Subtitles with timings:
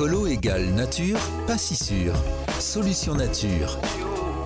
[0.00, 2.14] Écolo égale nature, pas si sûr.
[2.58, 3.78] Solution nature.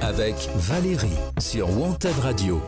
[0.00, 2.60] Avec Valérie sur Wanted Radio.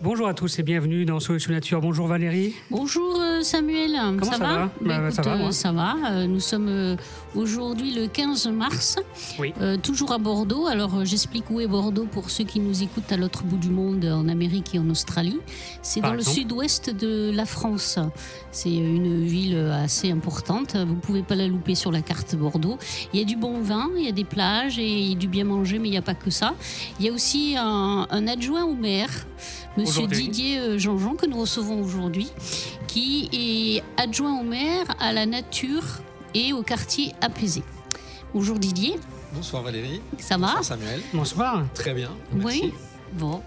[0.00, 1.82] Bonjour à tous et bienvenue dans Solution Nature.
[1.82, 2.54] Bonjour Valérie.
[2.70, 3.92] Bonjour euh, Samuel.
[4.18, 5.48] Comment ça va Bah, Bah, ça va, moi.
[5.48, 6.26] euh, ça va.
[6.26, 6.96] Nous sommes euh,
[7.34, 8.96] aujourd'hui le 15 mars,
[9.38, 9.52] Oui.
[9.60, 10.66] euh, toujours à Bordeaux.
[10.66, 14.04] Alors j'explique où est Bordeaux pour ceux qui nous écoutent à l'autre bout du monde,
[14.04, 15.38] en Amérique et en Australie.
[15.82, 17.98] C'est dans le sud-ouest de la France.
[18.50, 20.76] C'est une ville assez importante.
[20.76, 22.78] Vous pouvez pas la louper sur la carte Bordeaux.
[23.12, 25.78] Il y a du bon vin, il y a des plages et du bien manger,
[25.78, 26.54] mais il n'y a pas que ça.
[26.98, 29.10] Il y a aussi un, un adjoint au maire,
[29.76, 30.06] Monsieur.
[30.06, 32.28] Didier Jean-Jean, que nous recevons aujourd'hui,
[32.86, 35.84] qui est adjoint au maire à la nature
[36.34, 37.62] et au quartier apaisé.
[38.34, 38.96] Bonjour Didier,
[39.34, 40.00] Bonsoir Valérie.
[40.18, 41.00] ça va Bonsoir Samuel.
[41.12, 41.64] Bonsoir.
[41.74, 42.10] Très bien.
[42.32, 42.60] Merci.
[42.64, 42.72] Oui.
[43.12, 43.40] Bon.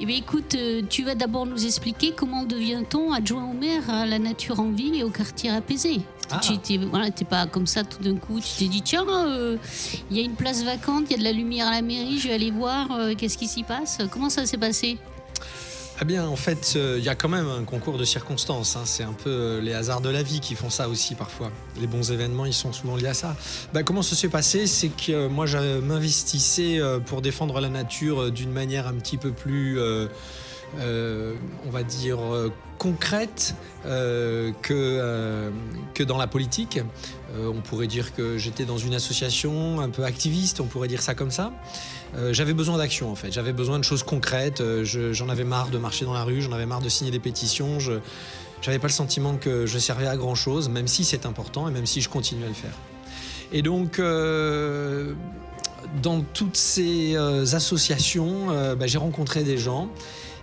[0.00, 4.06] Eh bien, écoute, euh, tu vas d'abord nous expliquer comment devient-on adjoint au maire à
[4.06, 6.00] la nature en ville et au quartier apaisé.
[6.30, 6.40] Ah.
[6.40, 8.40] Tu n'es voilà, pas comme ça tout d'un coup.
[8.40, 9.56] Tu t'es dit, tiens, euh,
[10.10, 12.18] il y a une place vacante, il y a de la lumière à la mairie,
[12.18, 13.98] je vais aller voir euh, qu'est-ce qui s'y passe?
[14.10, 14.98] Comment ça s'est passé?
[15.98, 18.76] Eh bien, en fait, euh, il y a quand même un concours de circonstances.
[18.76, 18.82] hein.
[18.84, 21.50] C'est un peu euh, les hasards de la vie qui font ça aussi parfois.
[21.80, 23.34] Les bons événements, ils sont souvent liés à ça.
[23.72, 24.66] Bah, comment ça s'est passé?
[24.66, 29.30] C'est que euh, moi, je m'investissais pour défendre la nature d'une manière un petit peu
[29.30, 29.80] plus,
[30.78, 32.18] on va dire,
[32.78, 35.50] concrète que,
[35.94, 36.80] que dans la politique.
[37.38, 41.14] On pourrait dire que j'étais dans une association un peu activiste, on pourrait dire ça
[41.14, 41.52] comme ça.
[42.16, 45.44] Euh, j'avais besoin d'action en fait, j'avais besoin de choses concrètes, Euh, je- j'en avais
[45.44, 47.92] marre de marcher dans la rue, j'en avais marre de signer des pétitions, je
[48.66, 51.72] n'avais pas le sentiment que je servais à grand chose, même si c'est important et
[51.72, 52.72] même si je continue à le faire.
[53.52, 55.12] Et donc, euh,
[56.02, 58.46] dans toutes ces associations,
[58.78, 59.88] bah, j'ai rencontré des gens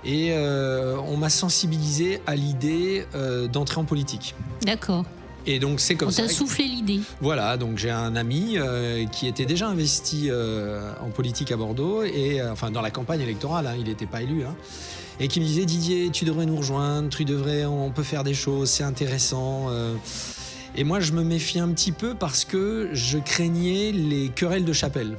[0.05, 3.05] et on m'a sensibilisé à l'idée
[3.51, 4.35] d'entrer en politique.
[4.66, 5.05] D'accord.
[5.45, 6.23] Et donc c'est comme On ça.
[6.23, 6.99] t'a soufflé l'idée.
[7.19, 12.03] Voilà, donc j'ai un ami euh, qui était déjà investi euh, en politique à Bordeaux,
[12.03, 14.56] et euh, enfin dans la campagne électorale, hein, il n'était pas élu, hein,
[15.19, 18.34] et qui me disait Didier, tu devrais nous rejoindre, tu devrais, on peut faire des
[18.34, 19.68] choses, c'est intéressant.
[20.75, 24.73] Et moi, je me méfiais un petit peu parce que je craignais les querelles de
[24.73, 25.18] chapelle.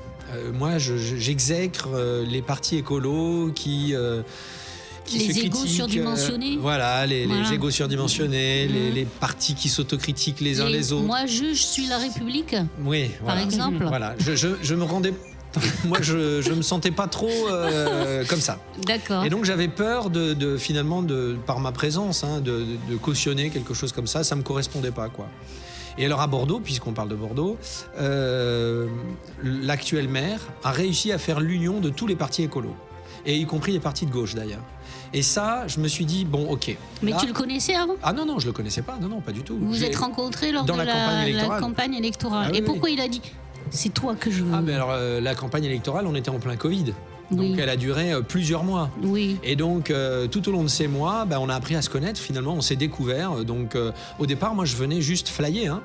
[0.53, 1.91] Moi, je- je- j'exècre
[2.29, 3.95] les partis écolos qui.
[5.05, 6.57] Euh, qui Les se égos critiquent, surdimensionnés.
[6.57, 7.53] euh, voilà, les, les Voilà.
[7.53, 8.95] égos surdimensionnés, les, Mhm.
[8.95, 11.05] les partis qui s'autocritiquent les uns les autres.
[11.07, 13.85] Moi, je, je suis la République, Oui, par exemple.
[13.87, 15.13] Voilà, je, je- je me rendais.
[15.85, 18.59] Moi, je, je me sentais pas trop euh, comme ça.
[18.87, 19.25] D'accord.
[19.25, 23.51] Et donc, j'avais peur de, de, finalement, de, par ma présence, hein, de, de cautionner
[23.51, 24.25] quelque chose comme ça.
[24.25, 25.29] Ça me correspondait pas, quoi.
[25.97, 27.57] Et alors, à Bordeaux, puisqu'on parle de Bordeaux,
[28.01, 28.89] euh,
[29.45, 32.75] l'actuel maire a réussi à faire l'union de tous les partis écolos,
[33.25, 34.63] et y compris les partis de gauche, d'ailleurs.
[35.15, 36.77] Et ça, je me suis dit, bon, ok.
[37.03, 37.95] Mais Là- tu le connaissais avant?
[38.03, 38.99] Ah non, non, je le connaissais pas.
[39.01, 39.57] Non, non, pas du tout.
[39.57, 41.61] Vous vous êtes rencontrés lors dans de la campagne la électorale.
[41.61, 42.45] campagne électorale.
[42.47, 42.67] Ah oui, Et oui.
[42.67, 43.23] pourquoi il a dit
[43.71, 44.53] c'est toi que je veux?
[44.55, 46.93] Ah, mais alors, euh, la campagne électorale, on était en plein Covid.
[47.31, 47.51] Oui.
[47.51, 48.91] Donc elle a duré euh, plusieurs mois.
[49.03, 49.39] Oui.
[49.43, 51.89] Et donc euh, tout au long de ces mois, bah, on a appris à se
[51.91, 52.21] connaître.
[52.21, 53.45] Finalement, on s'est découvert.
[53.45, 55.75] Donc euh, au départ, moi, je venais juste flyer.
[55.75, 55.83] hein.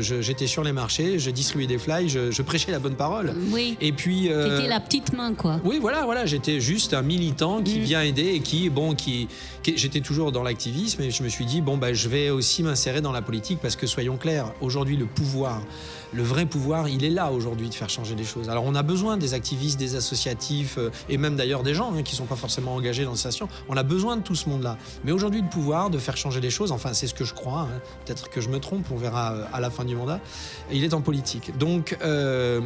[0.00, 3.34] J'étais sur les marchés, je distribuais des flyers, je, je prêchais la bonne parole.
[3.52, 3.76] Oui.
[3.80, 4.32] Et puis.
[4.32, 5.60] euh, T'étais la petite main, quoi.
[5.64, 7.82] oui, voilà, voilà, j'étais juste un militant qui Mm.
[7.82, 9.28] vient aider et qui, bon, qui,
[9.62, 12.62] qui- j'étais toujours dans l'activisme et je me suis dit, bon, bah, je vais aussi
[12.62, 15.62] m'insérer dans la politique parce que soyons clairs, aujourd'hui, le pouvoir,
[16.12, 18.48] le vrai pouvoir, il est là aujourd'hui de faire changer les choses.
[18.48, 22.02] Alors, on a besoin des activistes, des associatifs euh, et même d'ailleurs des gens hein,
[22.02, 23.48] qui sont pas forcément engagés dans cette association.
[23.68, 24.76] On a besoin de tout ce monde-là.
[25.04, 27.60] Mais aujourd'hui, le pouvoir de faire changer les choses, enfin, c'est ce que je crois.
[27.62, 27.80] hein.
[28.04, 30.20] Peut-être que je me trompe, on verra euh, à la fin du mandat.
[30.72, 31.56] Il est en politique.
[31.58, 32.60] Donc, euh,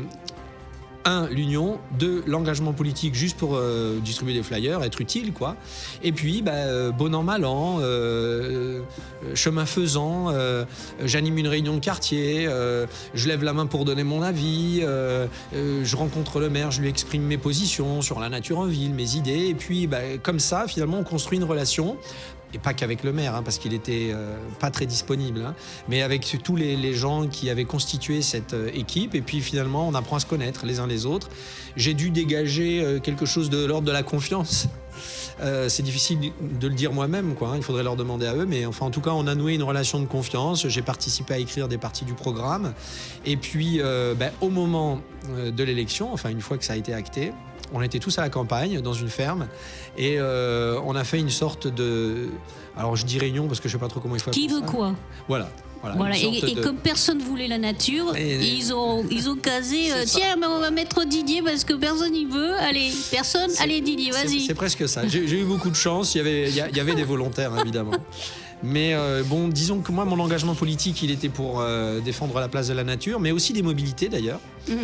[1.05, 5.57] un, l'union, deux, l'engagement politique juste pour euh, distribuer des flyers, être utile, quoi.
[6.03, 8.81] Et puis, bah, euh, bon an, mal an, euh,
[9.35, 10.33] chemin faisant,
[11.05, 12.49] j'anime une réunion de quartier,
[13.15, 14.81] je lève la main pour donner mon avis,
[15.53, 19.17] je rencontre le maire, je lui exprime mes positions sur la nature en ville, mes
[19.17, 21.97] idées, et puis, bah, comme ça, finalement, on construit une relation.
[22.55, 25.55] Et pas qu'avec le maire, hein, parce qu'il était euh, pas très disponible, hein,
[25.89, 29.17] mais avec tous les, gens qui avaient constitué cette euh, équipe.
[29.17, 31.29] Et puis finalement, on apprend à se connaître les uns les autres.
[31.77, 34.69] J'ai dû dégager euh, quelque chose de l'ordre de la confiance.
[35.41, 37.49] Euh, c'est difficile de le dire moi-même, quoi.
[37.49, 39.55] hein, il faudrait leur demander à eux, mais enfin, en tout cas, on a noué
[39.55, 40.69] une relation de confiance.
[40.69, 42.73] J'ai participé à écrire des parties du programme,
[43.27, 43.81] et puis,
[44.17, 45.01] ben, au moment
[45.37, 47.33] de l'élection, enfin, une fois que ça a été acté,
[47.73, 49.49] on était tous à la campagne, dans une ferme,
[49.97, 52.29] et euh, on a fait une sorte de.
[52.77, 54.61] Alors, je dis réunion parce que je sais pas trop comment il faut Qui veut
[54.61, 54.67] ça.
[54.67, 54.95] quoi
[55.29, 55.49] Voilà.
[55.97, 56.17] Voilà.
[56.17, 59.93] Et, sorte et de- comme personne voulait la nature, Et- ils ont ils ont casé.
[59.93, 60.05] euh.
[60.07, 62.55] Tiens, mais on va mettre Didier parce que personne n'y veut.
[62.55, 63.51] Allez, personne.
[63.61, 64.41] Allez Didier, vas-y.
[64.47, 65.07] C'est presque ça.
[65.07, 66.15] J'ai eu beaucoup de chance.
[66.15, 67.93] Il y avait, il y a- il y avait des volontaires, évidemment.
[68.67, 72.49] Mais euh, bon, disons que moi, mon engagement politique, il était pour euh, défendre la
[72.49, 74.41] place de la nature, mais aussi des mobilités d'ailleurs.
[74.69, 74.77] Mhm.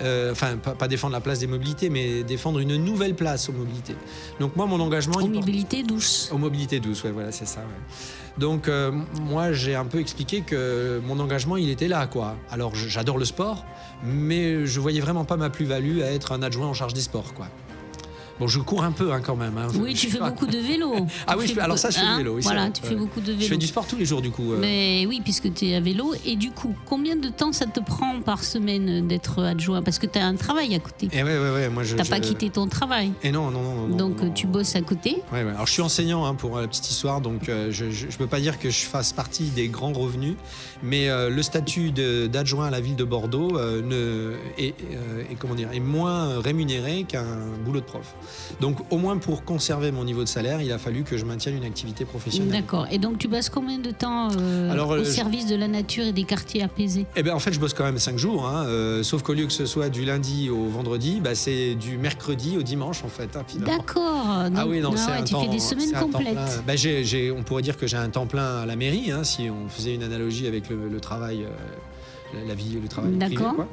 [0.00, 3.52] Euh, Enfin, pas, pas défendre la place des mobilités, mais défendre une nouvelle place aux
[3.52, 3.94] mobilités.
[4.40, 5.14] Donc moi, mon engagement...
[5.16, 6.30] Aux porte- mobilités douces.
[6.32, 7.60] aux mobilités douces, ouais, voilà, c'est ça.
[7.60, 8.38] ouais.
[8.38, 8.68] Donc
[9.22, 12.36] moi, j'ai un peu expliqué que mon engagement, il était là, quoi.
[12.50, 13.64] Alors j'adore le sport,
[14.04, 17.34] mais je voyais vraiment pas ma plus-value à être un adjoint en charge des sports,
[17.34, 17.48] quoi.
[18.40, 19.56] Bon, je cours un peu hein, quand même.
[19.58, 19.68] hein.
[19.80, 20.94] Oui, Je tu fais pas- beaucoup de vélo.
[21.26, 22.82] Ah Tu oui, je fais alors ça, je fais du hein, vélo, oui, Voilà, tu
[22.82, 23.40] fais beaucoup de vélo.
[23.42, 24.52] Je fais du sport tous les jours, du coup.
[24.52, 24.58] euh.
[24.60, 26.14] Mais oui, puisque tu es à vélo.
[26.24, 29.82] Et du coup, combien de temps ça te prend par semaine d'être adjoint?
[29.82, 31.08] Parce que tu as un travail à côté.
[31.12, 31.96] Et ouais, ouais, ouais, moi je.
[31.96, 33.12] Tu je- pas quitté ton travail.
[33.22, 33.88] Et non, non, non.
[33.88, 35.16] non, Donc non, tu bosses à côté.
[35.32, 35.50] Ouais, ouais.
[35.50, 38.26] Alors je suis enseignant hein, pour euh, la petite histoire, donc euh, je ne peux
[38.26, 40.34] pas dire que je fasse partie des grands revenus,
[40.82, 45.34] mais euh, le statut d'adjoint à la ville de Bordeaux euh, ne, est, euh, est,
[45.36, 47.24] comment dire, est moins rémunéré qu'un
[47.64, 48.14] boulot de prof.
[48.60, 51.56] Donc au moins pour conserver mon niveau de salaire, il a fallu que je maintienne
[51.56, 52.52] une activité professionnelle.
[52.60, 52.86] D'accord.
[52.90, 55.68] Et donc tu passes combien de temps euh, Alors, euh, au je- service de la
[55.68, 57.06] nature et des quartiers apaisés?
[57.16, 59.46] Eh ben en fait, je bosse quand même 5 jours, hein, euh, sauf qu'au lieu
[59.46, 63.36] que ce soit du lundi au vendredi, bah, c'est du mercredi au dimanche en fait.
[63.36, 63.44] hein.
[63.64, 64.26] D'accord.
[64.56, 66.32] Ah oui, non, c'est ouais, un tu temps, fais des semaines complètes.
[66.32, 66.46] plein.
[66.66, 66.74] Bah,
[67.38, 69.94] on pourrait dire que j'ai un temps plein à la mairie, hein, si on faisait
[69.94, 73.34] une analogie avec le, le travail, euh, la, vie, le travail privé.
[73.36, 73.54] D'accord.
[73.54, 73.68] quoi.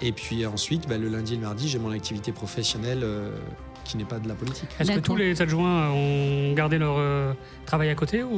[0.00, 3.30] Et puis ensuite, bah, le lundi et le mardi, j'ai mon activité professionnelle euh,
[3.84, 4.68] qui n'est pas de la politique.
[4.78, 7.32] Est-ce que tous les adjoints ont gardé leur euh,
[7.66, 8.36] travail à côté ou?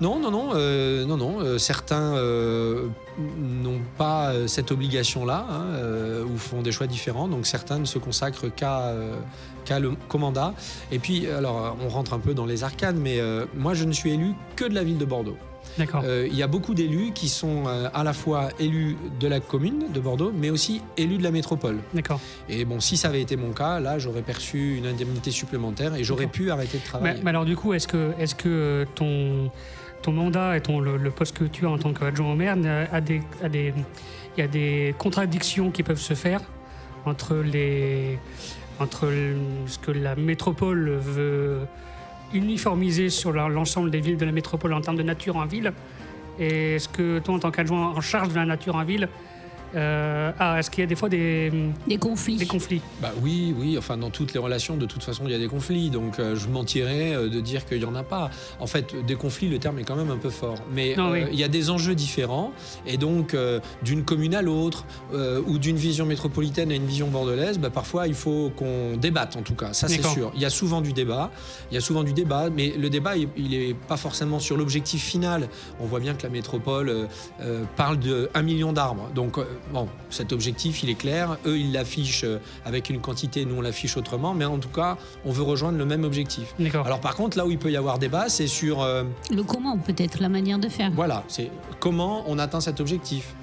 [0.00, 1.40] Non, non, non, euh, non, non.
[1.40, 2.88] euh, certains euh,
[3.38, 7.28] n'ont pas euh, cette obligation-là hein, euh, ou font des choix différents.
[7.28, 9.14] Donc certains ne se consacrent qu'à euh,
[9.64, 10.54] qu'à le commanda.
[10.90, 13.92] Et puis, alors, on rentre un peu dans les arcanes, mais euh, moi, je ne
[13.92, 15.36] suis élu que de la ville de Bordeaux.
[15.78, 19.40] Euh, Il y a beaucoup d'élus qui sont euh, à la fois élus de la
[19.40, 21.78] commune de Bordeaux, mais aussi élus de la métropole.
[21.94, 22.20] D'accord.
[22.48, 26.04] Et bon, si ça avait été mon cas, là, j'aurais perçu une indemnité supplémentaire et
[26.04, 27.20] j'aurais pu arrêter de travailler.
[27.22, 28.14] mais alors du coup, est-ce que,
[28.46, 29.50] euh, ton,
[30.02, 32.56] ton mandat et ton, le, le poste que tu as en tant qu'adjoint au maire
[32.92, 33.74] a des, a des,
[34.36, 36.40] il y a des contradictions qui peuvent se faire
[37.06, 38.18] entre, les,
[38.78, 39.08] entre
[39.66, 41.60] ce que la métropole veut
[42.32, 45.72] uniformiser sur l'ensemble des villes de la métropole en termes de nature en ville.
[46.38, 49.08] Et est-ce que toi, en tant qu'adjoint en charge de la nature en ville,
[49.74, 51.52] euh, ah, est-ce qu'il y a des fois des,
[51.86, 52.36] Des conflits.
[52.36, 52.80] des conflits?
[53.00, 55.48] Bah oui, oui, enfin dans toutes les relations, de toute façon, il y a des
[55.48, 55.90] conflits.
[55.90, 58.30] Donc euh, je mentirais euh, de dire qu'il n'y en a pas.
[58.58, 60.56] En fait, des conflits, le terme est quand même un peu fort.
[60.72, 61.28] Mais Non, euh, oui.
[61.32, 62.52] il y a des enjeux différents.
[62.86, 64.84] Et donc, euh, d'une commune à l'autre,
[65.14, 69.36] euh, ou d'une vision métropolitaine à une vision bordelaise, bah, parfois il faut qu'on débatte
[69.36, 69.72] en tout cas.
[69.72, 70.32] Ça, c'est sûr.
[70.34, 71.30] Il y a souvent du débat.
[71.70, 72.48] Il y a souvent du débat.
[72.50, 75.48] Mais le débat, il- n'est pas forcément sur l'objectif final.
[75.80, 77.08] On voit bien que la métropole
[77.76, 79.08] parle de 1 million d'arbres.
[79.14, 81.38] Donc, euh, bon, cet objectif, il est clair.
[81.46, 84.34] Eux, ils l'affichent euh, avec une quantité, nous, on l'affiche autrement.
[84.34, 86.54] Mais en tout cas, on veut rejoindre le même objectif.
[86.58, 86.86] D'accord.
[86.86, 88.80] Alors, par contre, là où il peut y avoir débat, c'est sur.
[88.82, 90.90] euh, Le comment, peut-être, la manière de faire.
[90.94, 93.34] voilà, c'est comment on atteint cet objectif.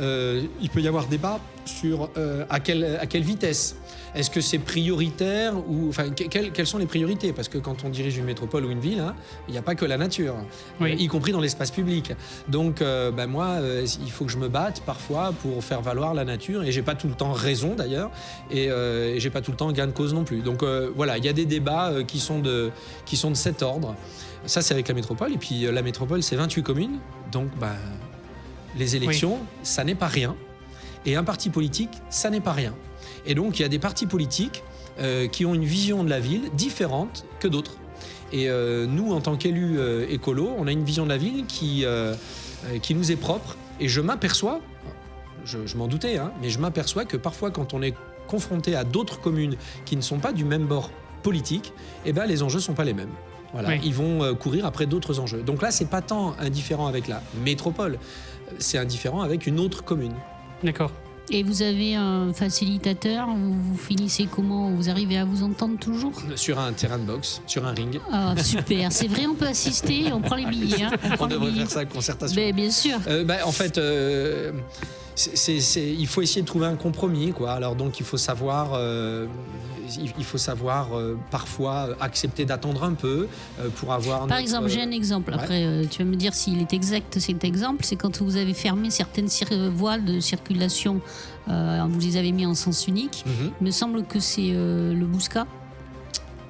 [0.00, 3.76] Euh, il peut y avoir débat sur euh, à, quelle, à quelle vitesse.
[4.14, 7.32] Est-ce que c'est prioritaire ou enfin que- quelles, sont les priorités?
[7.32, 9.14] Parce que quand on dirige une métropole ou une ville, hein,
[9.48, 10.36] il n'y a pas que la nature,
[10.80, 10.92] Oui.
[10.92, 12.12] euh, y compris dans l'espace public.
[12.48, 16.14] Donc, euh, ben moi, euh, il faut que je me batte parfois pour faire valoir
[16.14, 18.10] la nature et j'ai pas tout le temps raison d'ailleurs
[18.50, 20.40] et, euh, et j'ai pas tout le temps gain de cause non plus.
[20.42, 20.62] Donc
[20.94, 22.70] voilà, il y a des débats qui sont de
[23.04, 23.94] qui sont de cet ordre.
[24.46, 25.32] Ça, c'est avec la métropole.
[25.32, 26.98] Et puis, la métropole, c'est 28 communes.
[27.32, 27.72] Donc, ben,
[28.76, 30.36] les élections, ça n'est pas rien.
[31.06, 32.74] Et un parti politique, ça n'est pas rien.
[33.26, 34.62] Et donc, il y a des partis politiques
[34.98, 37.76] euh, qui ont une vision de la ville différente que d'autres.
[38.32, 41.46] Et euh, nous, en tant qu'élus euh, écolos, on a une vision de la ville
[41.46, 42.14] qui, euh,
[42.82, 43.56] qui nous est propre.
[43.80, 44.60] Et je m'aperçois,
[45.44, 47.94] je, je m'en doutais, hein, mais je m'aperçois que parfois, quand on est
[48.26, 50.90] confronté à d'autres communes qui ne sont pas du même bord
[51.22, 51.72] politique,
[52.06, 53.12] eh ben, les enjeux ne sont pas les mêmes.
[53.52, 53.80] Voilà, Oui.
[53.84, 55.42] Ils vont courir après d'autres enjeux.
[55.42, 58.00] Donc là, c'est pas tant indifférent avec la métropole,
[58.58, 60.14] c'est indifférent avec une autre commune.
[60.64, 60.90] D'accord.
[61.30, 66.12] Et vous avez un facilitateur Vous, finissez comment Vous arrivez à vous entendre toujours?
[66.36, 67.98] Sur un terrain de boxe, sur un ring.
[68.12, 68.92] Ah, super.
[68.92, 70.12] C'est vrai, on peut assister.
[70.12, 70.82] On prend les billets.
[70.84, 70.90] hein.
[71.18, 71.60] On devrait billets.
[71.62, 72.36] faire ça avec concertation.
[72.40, 72.98] Mais bien sûr.
[73.08, 74.52] Euh, bah, en fait, euh,
[75.36, 77.32] il faut essayer de trouver un compromis.
[77.32, 77.52] Quoi.
[77.52, 79.26] Alors donc, il faut savoir, euh,
[80.18, 83.28] il, faut savoir euh, parfois accepter d'attendre un peu
[83.60, 84.18] euh, pour avoir.
[84.20, 85.32] Par notre- exemple, j'ai un exemple.
[85.34, 87.84] Après, euh, tu vas me dire s'il est exact cet exemple.
[87.84, 91.00] C'est quand vous avez fermé certaines euh, voiles de circulation,
[91.48, 93.24] euh, vous les avez mis en sens unique.
[93.26, 93.50] Mhm.
[93.60, 95.46] Il me semble que c'est euh, le Bouscat.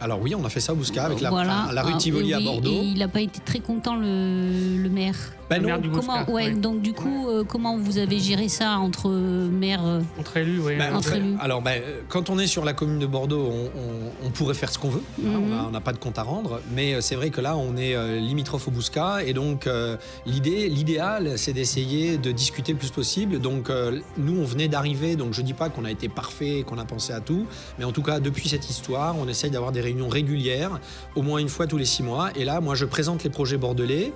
[0.00, 1.70] Alors oui, on a fait ça au Bousca avec la, Voilà.
[1.72, 2.70] la rue Ah, Tivoli à Bordeaux.
[2.72, 5.16] Et il n'a pas été très content, le, le maire.
[5.50, 5.66] Le non.
[5.68, 6.58] maire du Comment, Bouscat, ouais, oui.
[6.58, 10.60] donc du coup, euh, comment vous avez géré ça entre euh, maires euh, Entre élus,
[10.60, 10.74] oui.
[10.80, 11.36] Entre en fait, élus?
[11.40, 14.70] alors, euh, quand on est sur la commune de Bordeaux, on, on- on pourrait faire
[14.70, 15.02] ce qu'on veut.
[15.18, 15.52] Mhm.
[15.68, 16.60] on n'a pas de compte à rendre.
[16.74, 19.22] Mais c'est vrai que là, on est euh, limitrophe au Bouscat.
[19.24, 19.96] Et donc, euh,
[20.26, 23.38] l'idée, l'idéal, c'est d'essayer de discuter le plus possible.
[23.38, 25.14] Donc, euh, nous, on venait d'arriver.
[25.16, 27.46] Donc, je dis pas qu'on a été parfait, qu'on a pensé à tout.
[27.78, 30.80] Mais en tout cas, depuis cette histoire, on essaye d'avoir des réunions régulières,
[31.14, 32.30] au moins une fois tous les six mois.
[32.34, 34.12] Et là, moi, je présente les projets bordelais.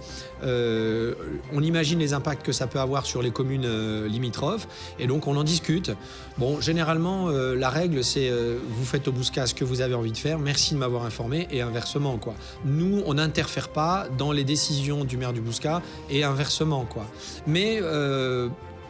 [1.20, 4.68] Euh, on imagine les impacts que ça peut avoir sur les communes euh, limitrophes.
[4.98, 5.90] Et donc, on en discute.
[6.38, 10.12] Bon, généralement, euh, la règle, c'est vous faites au Bouscat ce que vous avez envie
[10.12, 10.38] de faire.
[10.38, 11.48] Merci de m'avoir informé.
[11.50, 12.34] Et inversement, quoi.
[12.64, 17.06] Nous, on n'interfère pas dans les décisions du maire du Bouscat et inversement, quoi.
[17.46, 17.80] Mais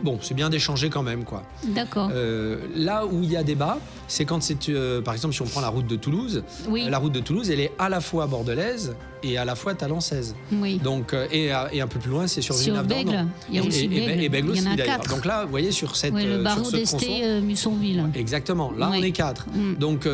[0.02, 1.43] bon, c'est bien d'échanger quand même, quoi.
[1.64, 2.11] D'accord.
[2.12, 5.47] Euh, là où il y a débat, c'est quand c'est, euh, par exemple, si on
[5.47, 6.43] prend la route de Toulouse.
[6.69, 9.75] oui, La route de Toulouse, elle est à la fois bordelaise et à la fois
[9.75, 10.35] talensaise.
[10.52, 10.78] oui.
[10.78, 12.83] Donc, euh, et, et un peu plus loin, c'est sur, Sur.
[12.85, 14.23] Bègle, il y a Et- aussi et, et, Bègle.
[14.23, 14.97] et Bègle Il y en aussi, a d'ailleurs.
[14.99, 15.11] quatre.
[15.14, 18.05] Donc là, vous voyez, sur, cette, euh, le barreau d'Esté, Mussonville.
[18.14, 18.73] Exactement.
[18.76, 19.47] Là, on est quatre.
[19.52, 19.75] Mm.
[19.75, 20.07] Donc,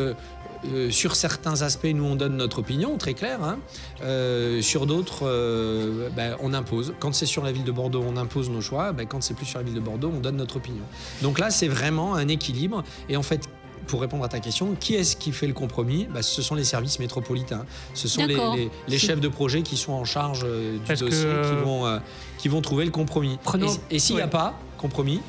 [0.73, 3.43] euh, sur certains aspects, nous, on donne notre opinion, très claire.
[3.43, 3.59] hein.
[4.03, 6.93] Euh, sur d'autres, euh, ben, on impose.
[6.99, 8.91] Quand c'est sur la ville de Bordeaux, on impose nos choix.
[8.91, 10.83] Ben, quand c'est plus sur la ville de Bordeaux, on donne notre opinion.
[11.21, 12.83] Donc là, c'est vraiment un équilibre.
[13.09, 13.47] Et en fait,
[13.87, 16.07] pour répondre à ta question, qui est-ce qui fait le compromis?
[16.11, 17.65] Ben, Ce sont les services métropolitains.
[17.93, 21.27] Ce sont les, chefs de projet qui sont en charge euh, du Parce que, dossier,
[21.43, 21.99] qui, vont, euh,
[22.37, 23.37] qui vont trouver le compromis.
[23.43, 25.21] Prenons- et et s'il n'y a pas compromis,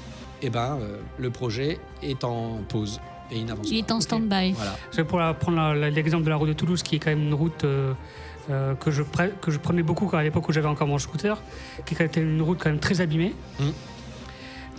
[0.43, 3.89] eh ben, euh, le projet est en pause et il n'avance Il pas.
[3.89, 4.53] est en stand-by.
[4.53, 4.77] Voilà.
[4.91, 7.35] C'est pour la- prendre l'exemple de la route de Toulouse, qui est quand même une
[7.35, 7.93] route euh,
[8.51, 10.99] euh, que, je pre- que je prenais beaucoup quand- à l'époque où j'avais encore mon
[10.99, 11.41] scooter,
[11.85, 13.35] qui était une route quand même très abîmée.
[13.59, 13.65] Mm.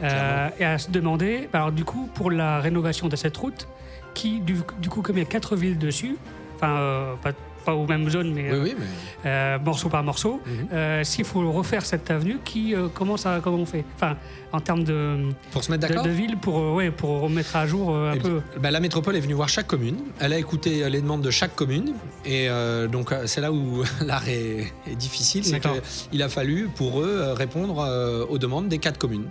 [0.03, 3.67] Euh, et à se demander, alors du coup, pour la rénovation de cette route,
[4.13, 6.17] qui, du, du coup, comme il y a quatre villes dessus,
[6.55, 7.31] enfin, euh, pas,
[7.67, 8.85] pas aux mêmes zones, mais Oui, euh, oui, mais
[9.29, 10.67] euh, morceau par morceau, Mhm.
[10.71, 13.83] euh, s'il faut refaire cette avenue, qui, comment, ça, comment on fait?
[13.95, 14.15] Enfin,
[14.53, 15.17] en termes de,
[15.51, 16.05] pour se mettre de, d'accord?
[16.05, 18.39] de ville, pour, ouais, pour remettre à jour un peu.
[18.61, 19.97] bah, la métropole est venue voir chaque commune.
[20.21, 21.91] Elle a écouté les demandes de chaque commune.
[22.25, 22.47] Et
[22.89, 25.43] donc, c'est là où l'art est, est difficile.
[25.43, 27.75] C'est qu'il a fallu, pour eux, répondre
[28.29, 29.27] aux demandes des quatre communes.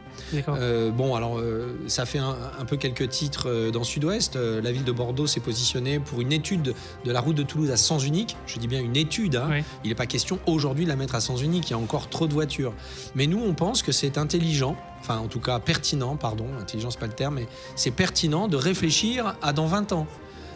[0.99, 1.41] Bon, alors,
[1.87, 4.37] ça fait un, un peu quelques titres dans Sud-Ouest.
[4.37, 6.75] La ville de Bordeaux s'est positionnée pour une étude
[7.07, 8.26] de la route de Toulouse à sens unique.
[8.47, 9.37] Je dis bien une étude.
[9.37, 9.49] hein.
[9.85, 11.69] Il n'est pas question aujourd'hui de la mettre à sens unique.
[11.69, 12.73] Il y a encore trop de voitures.
[13.15, 16.99] Mais nous, on pense que c'est intelligent, enfin, en tout cas pertinent, pardon, intelligent, c'est
[17.01, 20.07] pas le terme, mais c'est pertinent de réfléchir à dans 20 ans.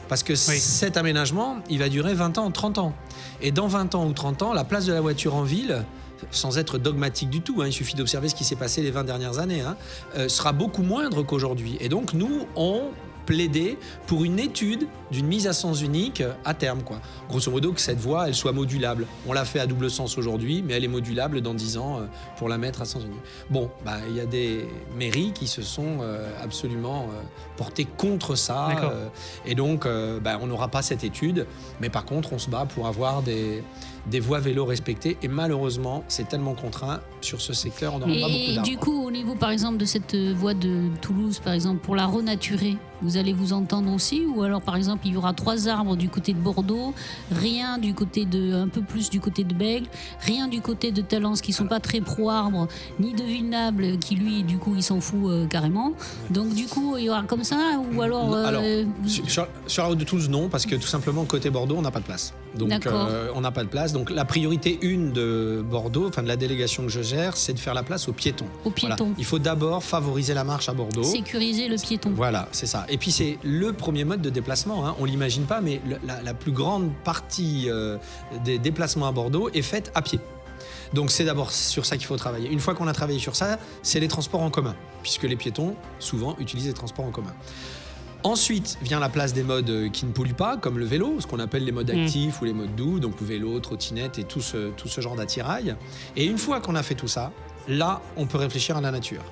[0.08, 2.94] Parce que cet aménagement, il va durer 20 ans, 30 ans.
[3.42, 5.84] Et dans 20 ans ou 30 ans, la place de la voiture en ville,
[6.32, 9.04] sans être dogmatique du tout, hein, il suffit d'observer ce qui s'est passé les 20
[9.04, 9.76] dernières années, hein,
[10.16, 11.76] euh, sera beaucoup moindre qu'aujourd'hui.
[11.80, 12.82] Et donc, nous, on
[13.26, 16.82] plaidé pour une étude d'une mise à sens unique à terme.
[16.82, 17.00] Quoi.
[17.28, 19.06] Grosso modo, que cette voie, elle soit modulable.
[19.26, 22.06] On l'a fait à double sens aujourd'hui, mais elle est modulable dans 10 ans euh,
[22.36, 23.20] pour la mettre à sens unique.
[23.50, 27.22] Bon, bah, il y a des mairies qui se sont euh, absolument euh,
[27.56, 28.68] portées contre ça.
[28.70, 29.08] Euh,
[29.44, 31.46] et donc, euh, bah, on n'aura pas cette étude.
[31.80, 33.62] Mais par contre, on se bat pour avoir des,
[34.06, 35.16] des voies vélo respectées.
[35.22, 39.06] Et malheureusement, c'est tellement contraint sur ce secteur, on n'aura pas beaucoup Et du coup,
[39.06, 43.16] au niveau, par exemple, de cette voie de Toulouse, par exemple, pour la renaturer, vous
[43.16, 46.32] allez vous entendre aussi Ou alors, par exemple, il y aura trois arbres du côté
[46.32, 46.92] de Bordeaux,
[47.32, 49.86] rien du côté de, un peu plus du côté de Bègle,
[50.20, 54.42] rien du côté de Talence qui sont pas très pro-arbres, ni de Villenable qui, lui,
[54.42, 55.92] du coup, il s'en fout euh, carrément.
[56.30, 57.56] Donc, du coup, il y aura comme ça
[57.94, 58.34] Ou alors.
[58.34, 58.62] Euh, alors,
[59.06, 61.90] sur- sur la route de Toulouse, non, parce que tout simplement, côté Bordeaux, on n'a
[61.90, 62.34] pas de place.
[62.54, 63.92] Donc, euh, on n'a pas de place.
[63.92, 67.58] Donc, la priorité une de Bordeaux, enfin de la délégation que je gère, c'est de
[67.58, 68.46] faire la place aux piétons.
[68.64, 68.96] Aux Voilà.
[68.96, 69.12] piétons.
[69.18, 71.02] Il faut d'abord favoriser la marche à Bordeaux.
[71.04, 72.10] Sécuriser le piéton.
[72.14, 72.86] Voilà, c'est ça.
[72.88, 74.86] Et puis c'est le premier mode de déplacement.
[74.86, 74.96] Hein.
[74.98, 75.80] On l'imagine pas, mais
[76.24, 77.96] la plus grande partie euh,
[78.44, 80.18] des déplacements à Bordeaux est faite à pied.
[80.92, 82.50] Donc c'est d'abord sur ça qu'il faut travailler.
[82.50, 85.76] Une fois qu'on a travaillé sur ça, c'est les transports en commun, puisque les piétons
[86.00, 87.32] souvent utilisent les transports en commun.
[88.22, 91.26] Ensuite vient la place des modes euh, qui ne polluent pas, comme le vélo, ce
[91.26, 92.04] qu'on appelle les modes Mm.
[92.04, 95.74] actifs ou les modes doux, donc vélo, trottinette et tout ce, tout ce genre d'attirail.
[96.16, 97.32] Et une fois qu'on a fait tout ça,
[97.66, 99.22] là, on peut réfléchir à la nature.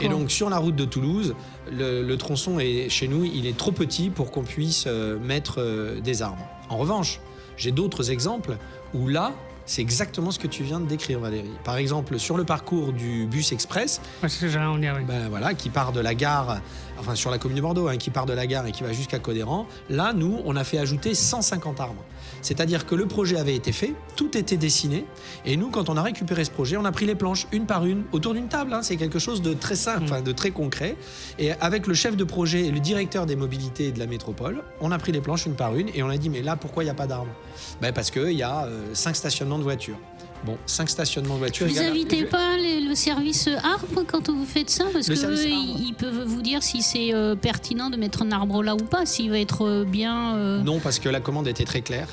[0.00, 1.34] Et donc sur la route de Toulouse,
[1.72, 5.56] le, le tronçon est chez nous, il est trop petit pour qu'on puisse euh, mettre
[5.58, 6.46] euh, des arbres.
[6.68, 7.20] En revanche,
[7.56, 8.56] j'ai d'autres exemples
[8.94, 9.32] où là,
[9.66, 11.52] c'est exactement ce que tu viens de décrire, Valérie.
[11.64, 15.04] Par exemple, sur le parcours du bus express, que en dire, oui.
[15.06, 16.60] ben voilà, qui part de la gare,
[16.98, 18.92] enfin sur la commune de Bordeaux, hein, qui part de la gare et qui va
[18.92, 19.66] jusqu'à Codéran.
[19.88, 22.04] Là, nous, on a fait ajouter 150 arbres.
[22.42, 25.06] C'est-à-dire que le projet avait été fait, tout était dessiné,
[25.46, 27.86] et nous, quand on a récupéré ce projet, on a pris les planches une par
[27.86, 28.72] une autour d'une table.
[28.74, 28.82] hein.
[28.82, 30.04] C'est quelque chose de très simple, Mm.
[30.04, 30.96] enfin de très concret.
[31.38, 34.90] Et avec le chef de projet et le directeur des mobilités de la métropole, on
[34.92, 36.86] a pris les planches une par une et on a dit mais là pourquoi il
[36.86, 37.32] n'y a pas d'arbres
[37.80, 39.96] ben Parce qu'il y a euh, cinq stationnements de voitures.
[40.44, 41.66] Bon, 5 stationnements de voitures.
[41.66, 44.84] Vous égale- invitez pas les- le service arbre quand vous faites ça?
[44.92, 45.80] Parce Le que service eux, arbre.
[45.80, 49.06] ils peuvent vous dire si c'est euh, pertinent de mettre un arbre là ou pas,
[49.06, 50.34] s'il va être euh, bien.
[50.36, 52.08] euh, Non, parce que la commande était très claire.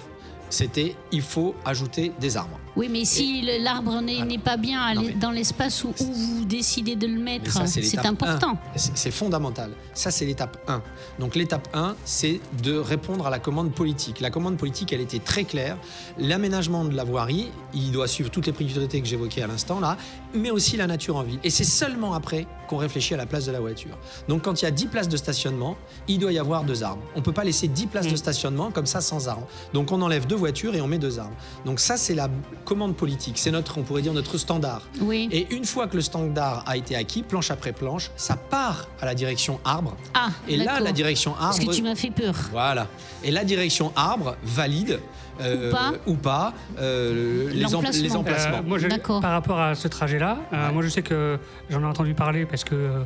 [0.50, 2.60] C'était il faut ajouter des arbres.
[2.76, 6.96] Oui, mais si l'arbre n'est pas bien à non, dans l'espace où, où vous décidez
[6.96, 8.54] de le mettre, c'est important.
[8.54, 8.78] 1.
[8.78, 9.72] C'est c'est fondamental.
[9.94, 10.82] Ça, c'est l'étape 1.
[11.20, 14.20] Donc l'étape 1, c'est de répondre à la commande politique.
[14.20, 15.78] La commande politique, elle était très claire.
[16.18, 19.98] L'aménagement de la voirie, il doit suivre toutes les priorités que j'évoquais à l'instant là,
[20.34, 21.40] mais aussi la nature en ville.
[21.44, 23.98] Et c'est seulement après qu'on réfléchit à la place de la voiture.
[24.28, 27.02] Donc quand il y a 10 places de stationnement, il doit y avoir deux arbres.
[27.16, 28.18] On ne peut pas laisser 10 places de Mm.
[28.18, 29.48] stationnement comme ça sans arbres.
[29.74, 31.36] Donc on enlève deux voitures et on met deux arbres.
[31.66, 32.30] Donc ça, c'est la
[32.62, 33.38] commande politique.
[33.38, 34.84] C'est notre, on pourrait dire, notre standard.
[35.02, 35.28] Oui.
[35.32, 39.06] Et une fois que le standard a été acquis, planche après planche, ça part à
[39.06, 39.96] la direction arbre.
[40.14, 41.72] ah, Et là, la direction Parce arbre.
[41.72, 42.34] que tu m'as fait peur.
[42.52, 42.88] Voilà.
[43.24, 45.00] Et la direction arbre valide
[45.42, 45.92] euh, Ou pas.
[46.08, 48.24] ou pas, euh, les, emplacements.
[48.58, 49.22] Euh, moi, je- D'accord.
[49.22, 50.74] par rapport à ce trajet-là, euh, Ouais.
[50.74, 51.40] moi je sais que
[51.70, 53.04] j'en ai entendu parler parce que,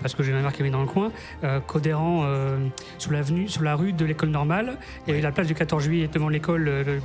[0.00, 1.10] parce que j'ai ma mère qui avait dans le coin,
[1.44, 2.58] euh, qu'Odéran, euh,
[2.98, 4.76] sur, l'avenue, sur la rue de l'école normale,
[5.06, 6.68] il y avait la place du 14 juillet devant l'école.
[6.68, 7.00] euh, le-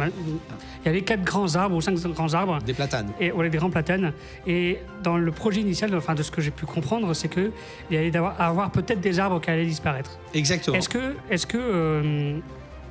[0.83, 2.59] il y avait quatre grands arbres ou cinq grands arbres.
[2.65, 3.11] Des platanes.
[3.19, 4.13] Et des grands platanes.
[4.45, 7.51] Et dans le projet initial, enfin de ce que j'ai pu comprendre, c'est que
[7.89, 10.19] il y allait d'avoir- avoir peut-être des arbres qui allaient disparaître.
[10.33, 10.75] Exactement.
[10.77, 12.37] Est-ce que, est-ce que euh,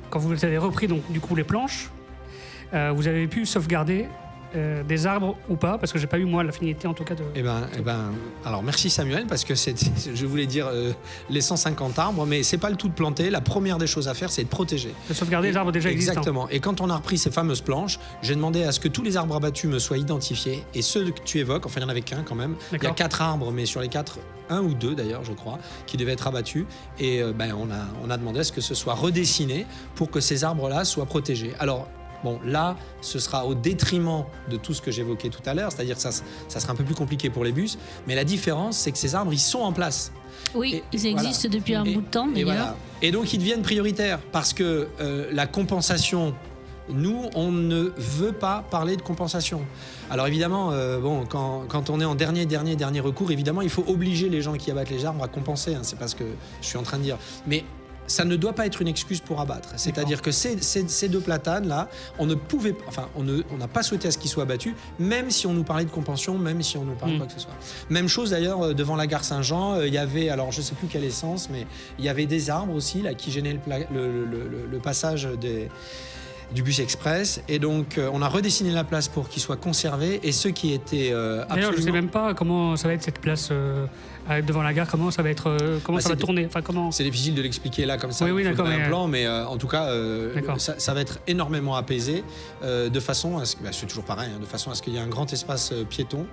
[0.09, 1.89] quand vous avez repris donc du coup les planches,
[2.73, 4.07] euh, vous avez pu sauvegarder
[4.55, 7.15] euh, des arbres ou pas Parce que j'ai pas eu moi l'affinité en tout cas
[7.15, 7.23] de.
[7.35, 8.11] Eh ben, eh ben,
[8.45, 9.75] alors merci Samuel parce que c'est,
[10.13, 10.91] je voulais dire euh,
[11.29, 13.29] les 150 arbres, mais c'est pas le tout de planter.
[13.29, 14.93] La première des choses à faire, c'est de protéger.
[15.09, 16.13] de sauvegarder les arbres déjà existants.
[16.13, 16.49] Exactement.
[16.49, 19.17] Et quand on a repris ces fameuses planches, j'ai demandé à ce que tous les
[19.17, 20.63] arbres abattus me soient identifiés.
[20.73, 22.55] Et ceux que tu évoques, enfin il n'y en avait qu'un quand même.
[22.71, 24.19] Il y a quatre arbres, mais sur les quatre,
[24.49, 26.65] un ou deux d'ailleurs, je crois, qui devaient être abattus.
[26.99, 30.11] Et euh, ben, on, a, on a demandé à ce que ce soit redessiné pour
[30.11, 31.53] que ces arbres-là soient protégés.
[31.59, 31.87] Alors,
[32.23, 35.95] Bon, là, ce sera au détriment de tout ce que j'évoquais tout à l'heure, c'est-à-dire
[35.95, 37.77] que ça, ça sera un peu plus compliqué pour les bus,
[38.07, 40.11] mais la différence, c'est que ces arbres, ils sont en place.
[40.55, 41.27] Oui, Et- ils voilà.
[41.27, 42.75] existent depuis un Et- bout de temps Et, voilà.
[43.01, 46.33] et donc ils deviennent prioritaires parce que euh, la compensation,
[46.89, 49.61] nous, on ne veut pas parler de compensation.
[50.09, 53.69] Alors évidemment, euh, bon, quand, quand on est en dernier, dernier, dernier recours, évidemment, il
[53.69, 55.75] faut obliger les gens qui abattent les arbres à compenser.
[55.75, 56.25] hein, c'est pas ce que
[56.61, 57.17] je suis en train de dire.
[57.47, 57.63] Mais
[58.07, 59.69] ça ne doit pas être une excuse pour abattre.
[59.77, 61.89] C'est-à-dire que ces, ces- ces deux platanes-là,
[62.19, 64.73] on ne pouvait, enfin, on ne- on n'a pas souhaité à ce qu'ils soient abattus,
[64.99, 67.17] même si on nous parlait de compensation, même si on nous parlait Mm.
[67.19, 67.53] quoi que ce soit.
[67.89, 70.75] Même chose d'ailleurs euh, devant la gare Saint-Jean, euh, il y avait, alors je sais
[70.75, 71.65] plus quelle essence, mais
[71.97, 74.79] il y avait des arbres aussi là qui gênaient le, pla- le- le- le- le
[74.79, 75.69] passage des
[76.53, 80.19] du bus express et donc euh, on a redessiné la place pour qu'il soit conservé
[80.21, 83.01] et ceux qui étaient euh, D'ailleurs, je sais absolument même pas comment ça va être
[83.01, 83.87] cette place euh,
[84.45, 86.91] devant la gare, comment ça va être, euh, comment Bah, ça va tourner, enfin comment.
[86.91, 88.25] C'est difficile de l'expliquer là comme ça.
[88.25, 91.01] Oui, oui, d'accord, un mais- plan, mais euh, en tout cas, euh, ça, ça va
[91.01, 92.23] être énormément apaisé
[92.63, 94.81] euh, de façon à ce que, bah, c'est toujours pareil, hein, de façon à ce
[94.81, 96.25] qu'il y ait un grand espace euh, piéton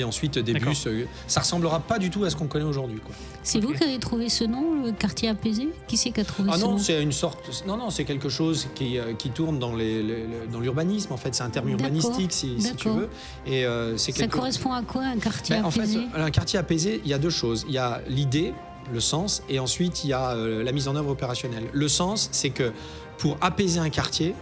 [0.00, 0.86] et ensuite des bus.
[0.86, 2.98] euh, ça ressemblera pas du tout à ce qu'on connaît aujourd'hui.
[3.00, 3.14] quoi.
[3.42, 5.68] C'est vous qui avez trouvé ce nom, le quartier apaisé?
[5.88, 6.78] Qui c'est qui a trouvé Ah ce non, nom?
[6.78, 7.64] c'est une sorte.
[7.66, 11.12] Non, non, c'est quelque chose qui, euh, qui tourne dans les, les- les- dans l'urbanisme.
[11.12, 13.08] En fait, c'est un terme urbanistique, si, si tu veux.
[13.46, 16.00] Et euh, c'est Ça correspond à quoi un quartier Ben, en fait, apaisé?
[16.14, 17.64] un quartier apaisé, il y a deux choses.
[17.68, 18.52] Il y a l'idée,
[18.92, 21.64] le sens, et ensuite il y a euh, la mise en œuvre opérationnelle.
[21.72, 22.72] Le sens, c'est que
[23.18, 24.34] pour apaiser un quartier,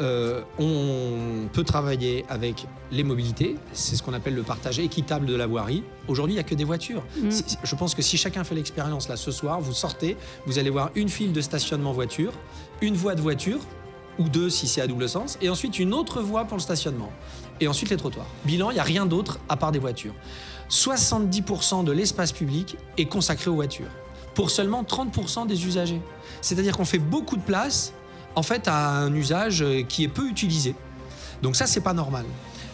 [0.00, 5.34] euh, on peut travailler avec les mobilités, c'est ce qu'on appelle le partage équitable de
[5.34, 5.82] la voirie.
[6.08, 7.02] Aujourd'hui, il n'y a que des voitures.
[7.18, 7.30] Mm.
[7.62, 10.90] Je pense que si chacun fait l'expérience là ce soir, vous sortez, vous allez voir
[10.94, 12.32] une file de stationnement voiture,
[12.80, 13.58] une voie de voiture,
[14.18, 17.10] ou deux si c'est à double sens, et ensuite une autre voie pour le stationnement.
[17.60, 18.26] Et ensuite les trottoirs.
[18.44, 20.14] Bilan, il n'y a rien d'autre à part des voitures.
[20.70, 23.90] 70% de l'espace public est consacré aux voitures,
[24.34, 26.00] pour seulement 30% des usagers.
[26.40, 27.92] C'est-à-dire qu'on fait beaucoup de place,
[28.36, 30.74] en fait, à un usage euh, qui est peu utilisé.
[31.42, 32.24] Donc ça, c'est pas normal.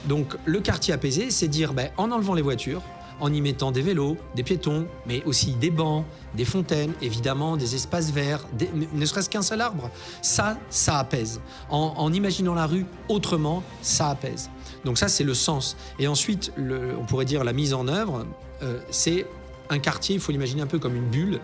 [0.06, 2.82] Donc le quartier apaisé, c'est dire, ben, en enlevant les voitures,
[3.20, 7.76] en y mettant des vélos, des piétons, mais aussi des bancs, des fontaines, évidemment, des
[7.76, 8.44] espaces verts,
[8.92, 9.90] ne serait-ce qu'un seul arbre.
[10.22, 11.40] Ça, ça apaise.
[11.70, 14.50] En, imaginant la rue autrement, ça apaise.
[14.84, 15.76] Donc ça, c'est le sens.
[16.00, 18.26] Et ensuite, on pourrait dire la mise en œuvre,
[18.62, 19.24] euh, c'est
[19.70, 21.40] un quartier, il faut l'imaginer un peu comme une bulle.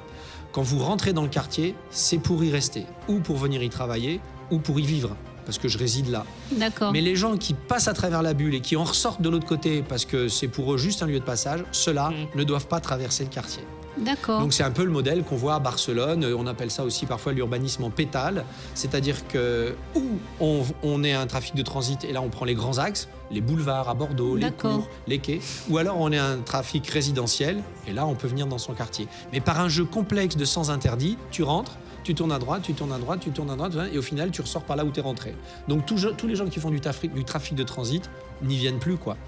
[0.52, 4.20] Quand vous rentrez dans le quartier, c'est pour y rester, ou pour venir y travailler,
[4.50, 6.24] ou pour y vivre, parce que je réside là.
[6.52, 6.90] D'accord.
[6.92, 9.46] Mais les gens qui passent à travers la bulle et qui en ressortent de l'autre
[9.46, 12.38] côté parce que c'est pour eux juste un lieu de passage, ceux-là Mm.
[12.38, 13.62] ne doivent pas traverser le quartier.
[13.98, 14.40] D'accord.
[14.40, 16.22] Donc c'est un peu le modèle qu'on voit à Barcelone.
[16.24, 18.44] Euh, On appelle ça aussi parfois l'urbanisme en pétale.
[18.74, 20.02] C'est-à-dire que où
[20.38, 23.40] on, on est un trafic de transit et là on prend les grands axes, les
[23.40, 25.40] boulevards à Bordeaux, les cours, les quais.
[25.68, 29.06] Ou alors on est un trafic résidentiel et là on peut venir dans son quartier.
[29.32, 31.78] Mais par un jeu complexe de sans interdit, tu rentres.
[32.04, 34.30] Tu tournes à droite, tu tournes à droite, tu tournes à droite, et au final,
[34.30, 35.34] tu ressors par là où tu es rentré.
[35.66, 38.08] Donc, tous, tous les gens qui font du trafic, du trafic de transit
[38.42, 39.18] n'y viennent plus, quoi.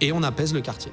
[0.00, 0.90] Et on apaise le quartier.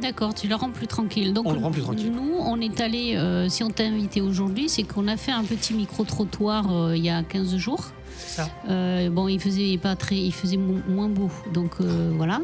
[0.00, 1.34] D'accord, tu le rends plus tranquille.
[1.34, 2.10] Donc, On le rend plus tranquille.
[2.10, 5.44] Nous, on est allé, euh, si on t'a invité aujourd'hui, c'est qu'on a fait un
[5.44, 7.92] petit micro-trottoir euh, il y a 15 jours.
[8.24, 8.48] C'est ça.
[8.68, 12.40] Euh, bon, il faisait pas très, il faisait mo- moins beau, donc euh, voilà.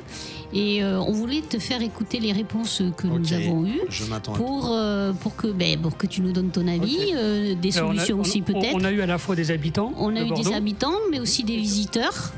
[0.53, 4.71] Et euh, on voulait te faire écouter les réponses que nous avons eues Je pour
[4.73, 7.93] euh, pour que ben, pour que tu nous donnes ton avis, euh, des Alors, on
[7.93, 8.75] a- solutions on- aussi peut-être.
[8.75, 9.93] On a eu à la fois des habitants.
[9.99, 12.33] On a de eu des habitants, mais aussi des visiteurs.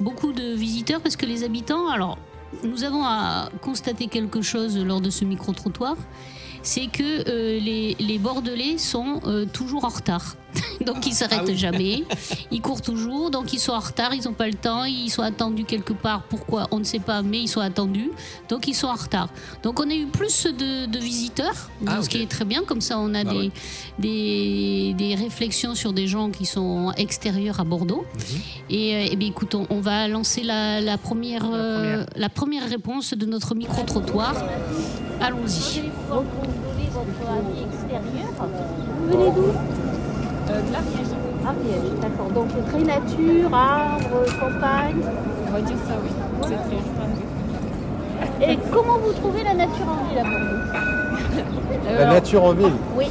[0.00, 2.18] Beaucoup de visiteurs parce que les habitants, alors
[2.64, 5.96] nous avons à constater quelque chose lors de ce micro-trottoir,
[6.62, 10.36] c'est que euh, les, les Bordelais sont euh, toujours en retard.
[10.86, 11.58] donc ils s'arrêtent Ah oui.
[11.58, 12.04] jamais,
[12.50, 15.20] ils courent toujours, donc ils sont en retard, ils n'ont pas le temps, ils sont
[15.22, 16.22] attendus quelque part.
[16.22, 16.66] Pourquoi?
[16.70, 18.10] On ne sait pas, mais ils sont attendus,
[18.48, 19.28] donc ils sont en retard.
[19.62, 22.80] Donc on a eu plus de, de visiteurs, Ah, ce qui est très bien, comme
[22.80, 23.50] ça on a Bah des, ouais.
[23.98, 28.06] des, des réflexions sur des gens qui sont extérieurs à Bordeaux.
[28.14, 28.40] Mhm.
[28.70, 32.66] Et, euh, eh bien, écoute, on, on va lancer la, la première, euh, la première
[32.68, 34.34] réponse de notre micro-trottoir.
[35.20, 35.82] Allons-y.
[36.90, 38.02] Vous votre avis extérieur.
[38.38, 39.48] Vous venez d'où?
[40.46, 41.12] De l'Ariège.
[41.46, 42.30] Ariège, d'accord.
[42.34, 45.02] Donc très nature, arbres, campagne.
[45.48, 46.10] On va dire ça, oui.
[46.42, 48.52] C'est très joli.
[48.52, 50.58] Et comment vous trouvez la nature en ville à Bordeaux?
[51.88, 52.72] Euh, La nature en ville.
[52.96, 53.06] Oui,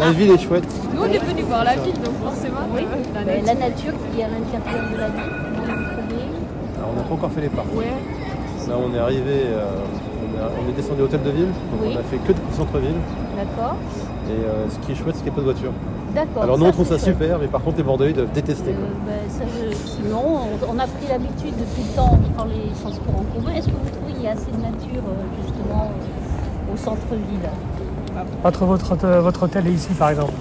[0.00, 0.64] La ville est chouette.
[0.94, 2.82] Nous, on est venus voir la ville, donc forcément, Oui.
[2.84, 3.46] euh, la Ben, nature.
[3.46, 5.32] la nature qui est à l'intérieur de la ville.
[5.54, 5.62] Vous
[6.78, 7.74] Alors, on n'a pas encore fait les parcs.
[7.74, 7.84] Ouais.
[8.68, 9.64] Là, on est arrivé, euh,
[10.34, 11.88] on, est, on est descendu au hôtel de ville, donc Oui.
[11.94, 12.96] on a fait que du centre-ville.
[13.36, 13.74] D'accord.
[14.28, 15.72] Et euh, ce qui est chouette, c'est qu'il n'y a pas de voiture.
[16.14, 16.42] D'accord.
[16.44, 17.14] Alors, nous, on trouve ça chouette.
[17.20, 18.70] super, mais par contre, les Bordelais doivent détester.
[18.70, 22.44] Euh, ben, ça, je- Non, on, on a pris l'habitude depuis le temps, on prend
[22.46, 23.52] les transports en commun.
[23.56, 27.48] Est-ce que vous trouvez qu'il y a assez de nature euh, justement euh, au centre-ville?
[28.44, 30.32] Entre votre, votre hôtel et ici, par exemple.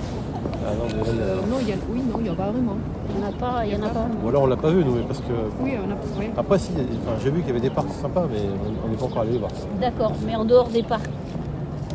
[0.66, 1.76] Ah, non, mais là, il y a- Euh, non, il y a...
[1.92, 2.78] Oui, non, il n'y en a pas vraiment.
[3.10, 4.06] Il n'y en a pas, il y en a pas.
[4.24, 5.34] Ou alors, on l'a pas vu, nous, mais parce que.
[5.62, 6.20] Oui, on a.
[6.20, 6.32] Ouais.
[6.38, 8.40] Après, si, il y a- enfin, j'ai vu qu'il y avait des parcs sympas, mais
[8.48, 9.52] on on n'est pas encore allé les voir.
[9.82, 11.10] D'accord, mais en dehors des parcs,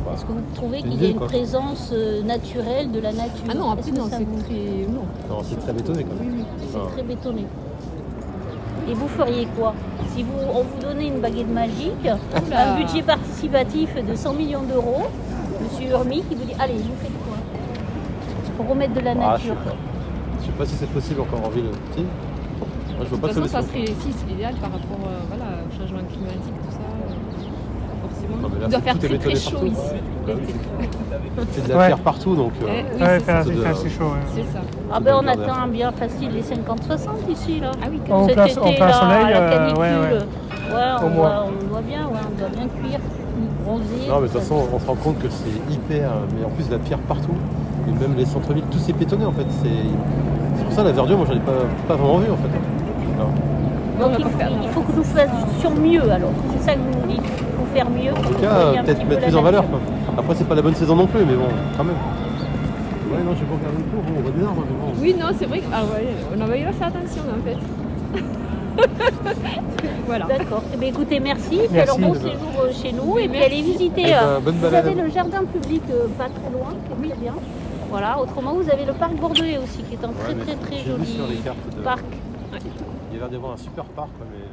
[0.04, 1.26] Bah, est-ce que vous trouvez qu'il y a une quoi.
[1.28, 3.44] présence euh, naturelle de la nature?
[3.50, 4.86] Ah non, après, que non, ça c'est vous- très.
[4.92, 5.04] Non.
[5.36, 6.32] non, c'est très bétonné quand même.
[6.34, 6.44] Oui, oui.
[6.74, 7.46] Enfin, C'est très bétonné.
[8.90, 9.74] Et vous feriez quoi?
[10.14, 12.16] Si vous, on vous donnait une baguette magique, Oula.
[12.72, 15.06] un budget participatif de 100 millions d'euros,
[15.62, 17.27] Monsieur Urmi qui vous dit allez, vous faites quoi
[18.58, 19.62] Pour remettre de la ah, je sais nature.
[19.64, 19.76] pas.
[20.40, 21.70] Je sais pas si c'est possible encore en ville.
[21.96, 22.08] Si Moi,
[23.04, 25.44] je vois De pas toute façon, ça serait si, c'est l'idéal par rapport euh, voilà,
[25.64, 26.82] au changement climatique, tout ça.
[26.82, 28.36] euh, Forcément.
[28.42, 29.66] Là, il doit c'est- faire très chaud partout.
[29.66, 29.96] ici.
[30.26, 30.54] L'été.
[31.52, 31.86] C'est de la Ouais.
[31.86, 32.52] pierre partout, donc.
[32.62, 33.38] euh, Eh, oui, c'est ça.
[33.38, 34.04] assez, de- c'est assez chaud.
[34.06, 34.26] ouais.
[34.34, 34.60] C'est ça.
[34.92, 37.70] Ah ben on atteint bien facile les 50-60 ici là.
[37.80, 39.78] Ah oui, En Cet plein- été, plein là, soleil, à la euh, canicule.
[39.78, 40.74] ouais, ouais.
[40.74, 42.98] Ouais, on, on doit bien, ouais, on doit bien cuire,
[43.64, 44.08] bronzer.
[44.08, 46.10] Non, mais de toute façon, on se rend compte que c'est hyper.
[46.36, 47.34] Mais en plus, de la pierre partout.
[47.88, 49.46] Et même les centres-villes, tout c'est bétonné en fait.
[49.62, 49.68] C'est
[50.56, 51.52] c'est pour ça la verdure, moi j'en ai pas,
[51.86, 52.48] pas vraiment vu en fait.
[53.98, 56.30] Donc on va il faut, faire, il faut que nous fassions mieux alors.
[56.56, 57.22] C'est ça que vous nous dites.
[57.24, 58.12] Il faut faire mieux.
[58.12, 59.64] En tout cas, peut-être mettre plus en valeur.
[59.68, 59.80] Quoi.
[60.16, 61.96] Après, c'est pas la bonne saison non plus, mais bon, quand même.
[63.10, 64.02] Ouais, non, je vais pas faire le tour.
[64.06, 64.92] Bon, on voit des arbres, mais bon.
[65.02, 65.58] Oui, non, c'est vrai.
[65.60, 67.58] que- Ah ouais, on avait pas fait attention en fait.
[70.06, 70.26] voilà.
[70.26, 70.62] D'accord.
[70.72, 71.60] Eh bien, écoutez, merci.
[71.76, 73.14] Alors bon séjour euh, chez nous.
[73.14, 74.02] Oui, et puis allez visiter.
[74.06, 77.08] Eh ben, euh, bonne vous avez le jardin public euh, pas très loin, qui est
[77.10, 77.32] très bien.
[77.90, 78.20] Voilà.
[78.20, 81.06] Autrement, vous avez le parc bordelais aussi, qui est un très Ouais, très très joli
[81.06, 82.04] sur les cartes de- parc.
[83.10, 84.44] Il y a l'air d'y avoir un super parc, mais.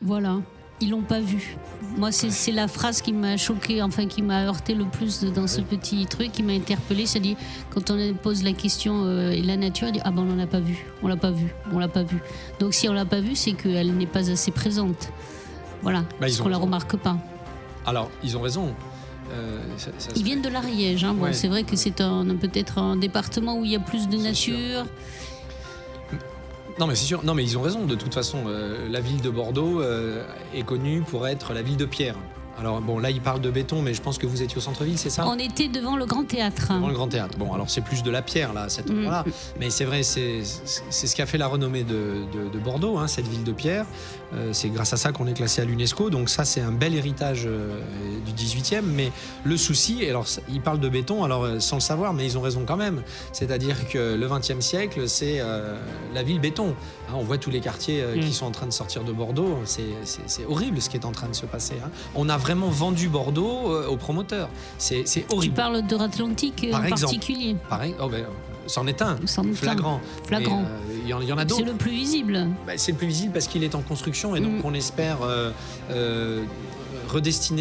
[0.00, 0.36] Voilà,
[0.80, 1.56] ils l'ont pas vu.
[1.96, 5.60] Moi, c'est la phrase qui m'a choqué, enfin qui m'a heurté le plus dans ce
[5.60, 7.06] petit truc, qui m'a interpellé.
[7.06, 7.36] C'est dit
[7.70, 10.46] quand on pose la question euh, et la nature, elle dit ah ben on l'a
[10.46, 12.18] pas vu, on l'a pas vu, on l'a pas vu.
[12.60, 15.10] Donc si on l'a pas vu, c'est qu'elle n'est pas assez présente.
[15.82, 17.16] Voilà, parce ils ont qu'on la remarque pas.
[17.86, 18.74] Alors, ils ont raison.
[19.32, 21.04] Euh, ça- ça se Ils viennent de l'Ariège.
[21.04, 21.14] Hein.
[21.14, 21.32] Bon, Ouais.
[21.32, 24.86] c'est vrai que c'est un peut-être un département où il y a plus de nature.
[26.78, 27.84] Non mais c'est sûr, non mais ils ont raison.
[27.86, 31.76] De toute façon, euh, la ville de Bordeaux euh, est connue pour être la ville
[31.76, 32.14] de pierre.
[32.58, 34.98] Alors bon, là ils parlent de béton, mais je pense que vous étiez au centre-ville,
[34.98, 35.24] c'est ça?
[35.28, 36.72] On était devant le Grand Théâtre.
[36.80, 37.38] Dans le Grand Théâtre.
[37.38, 38.98] Bon, alors c'est plus de la pierre là, cet Mm.
[38.98, 39.24] endroit-là.
[39.60, 43.06] Mais c'est vrai, c'est ce qui a fait la renommée de, de- de Bordeaux, hein,
[43.06, 43.86] cette ville de pierre.
[44.34, 46.10] Euh, c'est grâce à ça qu'on est classé à l'UNESCO.
[46.10, 47.80] Donc ça, c'est un bel héritage euh,
[48.26, 48.82] du 18e.
[48.84, 49.10] Mais
[49.44, 52.42] le souci, alors ils parlent de béton, alors euh, sans le savoir, mais ils ont
[52.42, 53.02] raison quand même.
[53.32, 55.40] C'est-à-dire que le 20e siècle, c'est
[56.14, 56.74] la ville béton.
[57.08, 58.20] Hein, on voit tous les quartiers euh, Mm.
[58.20, 59.58] qui sont en train de sortir de Bordeaux.
[59.64, 61.74] C'est- C'est c'est horrible ce qui est en train de se passer.
[61.84, 61.90] hein.
[62.14, 64.48] On a vraiment vendu Bordeaux euh, aux promoteurs.
[64.78, 65.54] C'est c'est Tu horrible.
[65.54, 67.14] parles de Atlantique Par en exemple.
[67.14, 67.56] particulier.
[67.68, 68.24] Pareil, oh ben,
[68.66, 69.16] c'en est un.
[69.16, 69.54] Est.
[69.54, 70.00] Flagrant.
[70.26, 70.62] Flagrant.
[70.62, 71.64] Euh, Il y en- il y en a C'est d'autres.
[71.64, 72.48] le plus visible.
[72.66, 74.62] Bah, c'est le plus visible parce qu'il est en construction et donc Mm.
[74.64, 75.50] on espère euh,
[75.90, 76.44] euh,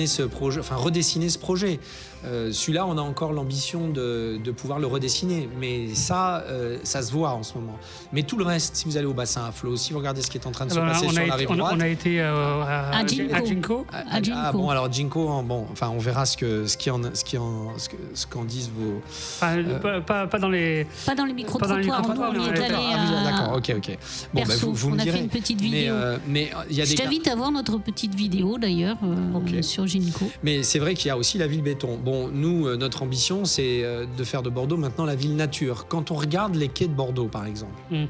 [0.08, 1.80] ce projet, enfin redessiner ce projet.
[2.26, 7.02] Euh, Celui-là, on a encore l'ambition de, de pouvoir le redessiner, mais ça, euh, ça
[7.02, 7.78] se voit en ce moment.
[8.12, 10.30] Mais tout le reste, si vous allez au bassin à flot, si vous regardez ce
[10.32, 11.74] qui est en train de se passer on, sur a la été, rive on, droite.
[11.78, 13.34] on a été euh, à, À Ginko.
[13.36, 13.86] à Ginko.
[13.94, 14.04] Ah,
[14.36, 17.24] ah, bon alors Ginko hein, bon enfin on verra ce que ce qui en ce
[17.24, 20.86] qui en ce que- ce qu'en disent vos Enfin, pas, pas- pas dans les.
[21.06, 21.78] Pas dans les Pas dans les micro-trottoirs.
[21.80, 23.98] Nous, micro-trottoirs, on y est allé Ah, d'accord ok ok
[24.34, 25.94] bon bah, vous, vous on me a fait une petite mais vidéo.
[25.94, 29.62] euh, mais il y a Je des t'invite à voir notre petite vidéo d'ailleurs euh,
[29.62, 30.26] sur Ginko.
[30.44, 31.98] Mais c'est vrai qu'il y a aussi la ville béton.
[32.08, 35.88] Bon, nous, euh, notre ambition, c'est euh, de faire de Bordeaux maintenant la ville nature.
[35.90, 38.06] Quand on regarde les quais de Bordeaux, par exemple, Mm.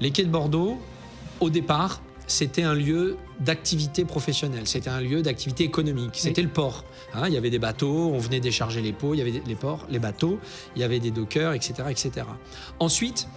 [0.00, 0.78] les quais de Bordeaux,
[1.38, 6.84] au départ, c'était un lieu d'activité professionnelle, c'était un lieu d'activité économique, c'était le port.
[7.14, 9.42] Hein, il y avait des bateaux, on venait décharger les pots, il y avait des-
[9.46, 10.40] les ports, les bateaux,
[10.74, 11.74] il y avait des dockers, etc.
[11.88, 12.26] etc.
[12.80, 13.28] Ensuite,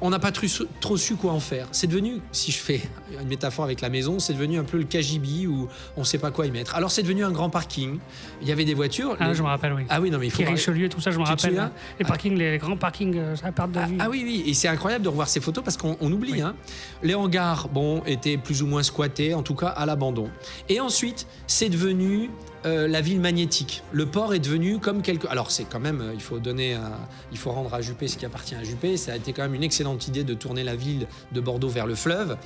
[0.00, 1.66] on n'a pas trop su quoi en faire.
[1.72, 2.80] C'est devenu, si je fais
[3.20, 6.18] une métaphore avec la maison, c'est devenu un peu le cagibi où on ne sait
[6.18, 6.74] pas quoi y mettre.
[6.74, 7.98] Alors c'est devenu un grand parking.
[8.40, 9.16] Il y avait des voitures.
[9.20, 9.82] Ah, les- je me rappelle, oui.
[9.88, 10.42] Ah oui, non, mais il faut.
[10.44, 11.58] Richelieu, tout ça, je me rappelle.
[11.58, 11.72] hein.
[11.98, 13.96] Les parkings, les grands parkings, euh, ça perd de Ah, vue.
[14.00, 16.32] ah oui, oui, et c'est incroyable de revoir ces photos parce qu'on on oublie.
[16.32, 16.40] Oui.
[16.42, 16.54] hein.
[17.02, 20.28] Les hangars, bon, étaient plus ou moins squattés, en tout cas à l'abandon.
[20.68, 22.30] Et ensuite, c'est devenu
[22.64, 23.82] euh, la ville magnétique.
[23.90, 25.26] Le port est devenu comme quelque.
[25.26, 26.76] Alors c'est quand même, euh, il faut donner,
[27.32, 28.96] il faut rendre à Juppé ce qui appartient à Juppé.
[28.96, 31.86] Ça a été quand même une excellente idée de tourner la ville de Bordeaux vers
[31.86, 32.36] le fleuve.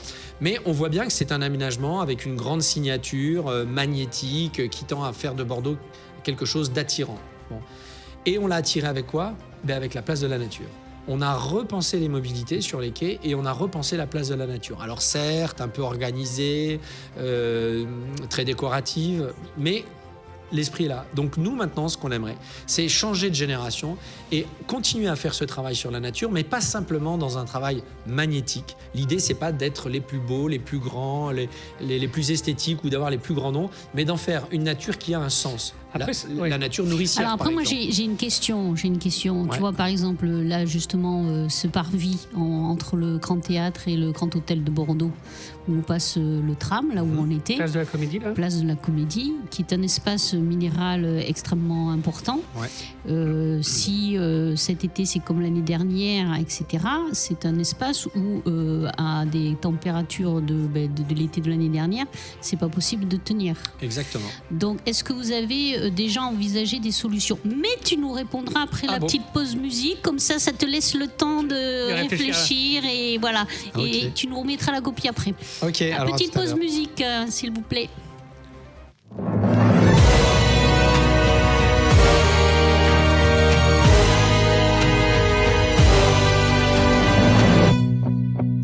[0.41, 4.85] Mais on voit bien que c'est un aménagement avec une grande signature euh, magnétique qui
[4.85, 5.77] tend à faire de Bordeaux
[6.23, 7.19] quelque chose d'attirant.
[8.25, 9.35] Et on l'a attiré avec quoi?
[9.65, 10.67] Ben Avec la place de la nature.
[11.09, 14.35] On a repensé les mobilités sur les quais et on a repensé la place de
[14.35, 14.83] la nature.
[14.83, 16.81] Alors certes, un peu organisée,
[18.29, 19.85] très décorative, mais
[20.53, 21.07] l'esprit est là.
[21.15, 23.97] Donc nous maintenant, ce qu'on aimerait, c'est changer de génération
[24.33, 27.83] et continuer à faire ce travail sur la nature, mais pas simplement dans un travail
[28.07, 28.77] magnétique.
[28.95, 31.49] L'idée, c'est pas d'être les plus beaux, les plus grands, les,
[31.81, 34.99] les, les plus esthétiques ou d'avoir les plus grands noms, mais d'en faire une nature
[34.99, 35.75] qui a un sens.
[35.95, 36.51] Après, la, c'est- oui.
[36.51, 37.23] la nature nourricière.
[37.25, 38.77] Alors après, par moi, j'ai j'ai une question.
[38.77, 39.43] J'ai une question.
[39.43, 39.49] Ouais.
[39.53, 43.97] Tu vois, par exemple, là, justement, euh, ce parvis en- entre le Grand Théâtre et
[43.97, 45.11] le Grand Hôtel de Bordeaux,
[45.69, 47.19] où on passe euh, le tram, là où Mhm.
[47.19, 47.57] on était.
[47.57, 48.31] Place de la comédie, là.
[48.31, 52.41] place de la Comédie, qui est un espace minéral euh, extrêmement important.
[52.57, 52.69] Ouais.
[53.09, 58.89] Euh, si euh, cet été c'est comme l'année dernière, etc., c'est un espace où euh,
[58.99, 62.07] à des températures de, ben, de, de l'été de l'année dernière,
[62.41, 63.57] c'est pas possible de tenir.
[63.83, 64.29] Exactement.
[64.51, 67.39] Donc, est-ce que vous avez déjà envisagé des solutions?
[67.45, 69.07] Mais tu nous répondras après Ah la bon?
[69.07, 72.83] petite pause musique, comme ça, ça te laisse le temps de, réfléchir.
[72.83, 73.47] réfléchir et voilà.
[73.79, 74.15] Et Ok.
[74.15, 75.35] tu nous remettras la copie après.
[75.63, 77.89] Ok, La alors petite pause musique, euh, s'il vous plaît.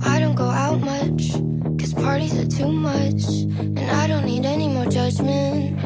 [0.05, 1.33] I don't go out much,
[1.79, 3.25] cause parties are too much.
[3.59, 5.79] And I don't need any more judgment.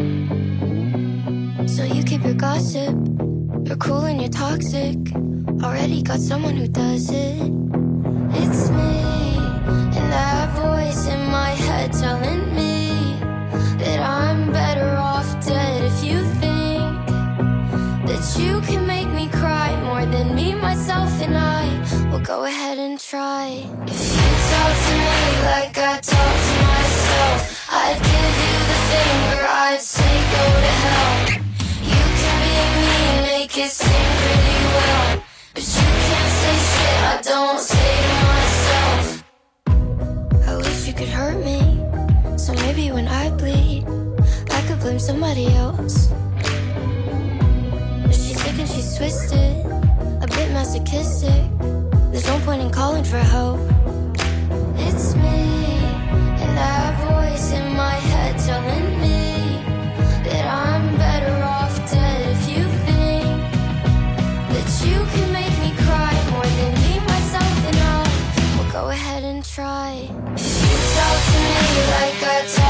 [1.69, 2.95] So you keep your gossip,
[3.65, 4.97] you're cool and you're toxic.
[5.63, 7.53] Already got someone who does it.
[8.39, 9.06] It's me,
[11.93, 13.17] telling me
[13.79, 17.07] that I'm better off dead if you think
[18.09, 21.65] that you can make me cry more than me, myself, and I
[22.11, 23.47] will go ahead and try.
[23.87, 29.47] If you talk to me like I talk to myself, I'd give you the finger,
[29.47, 31.15] I'd say go to hell.
[31.93, 35.23] You can be mean, make it seem pretty well,
[35.55, 38.36] but you can't say shit I don't say to.
[42.97, 43.85] When I bleed,
[44.57, 46.09] I could blame somebody else.
[48.09, 49.55] She's sick and she's twisted,
[50.25, 51.43] a bit masochistic.
[52.11, 53.61] There's no point in calling for help.
[54.87, 55.43] It's me,
[56.43, 59.61] and that voice in my head telling me
[60.27, 63.29] that I'm better off dead if you think
[64.55, 69.23] that you can make me cry more than me, myself, and I will go ahead
[69.23, 69.91] and try.
[70.35, 72.66] If you talk to me like I talk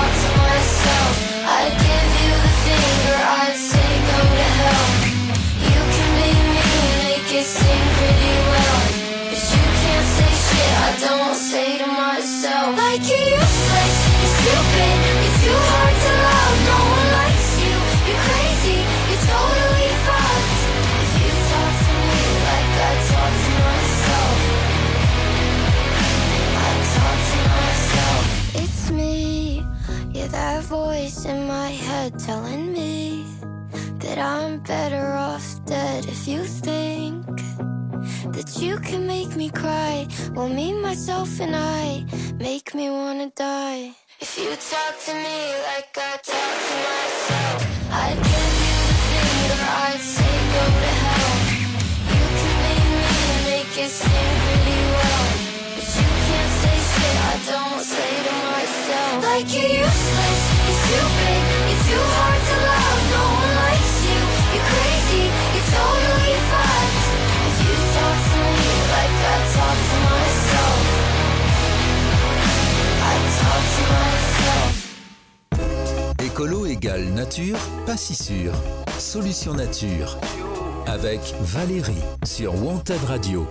[32.18, 33.24] telling me
[33.98, 37.24] that I'm better off dead if you think
[38.32, 40.06] that you can make me cry.
[40.34, 42.04] Well, me, myself, and I
[42.38, 43.94] make me wanna die.
[44.20, 47.58] If you talk to me like I talk to myself,
[47.92, 51.34] I'd give you the finger, I'd say go to hell.
[52.12, 55.26] You can make me make it seem really well,
[55.74, 59.16] but you can't say shit I don't say to myself.
[59.28, 60.55] Like you're useless,
[76.36, 78.52] Écolo égale nature, pas si sûr.
[78.98, 80.18] Solution nature.
[80.86, 81.94] Avec Valérie
[82.24, 83.46] sur Wanted Radio.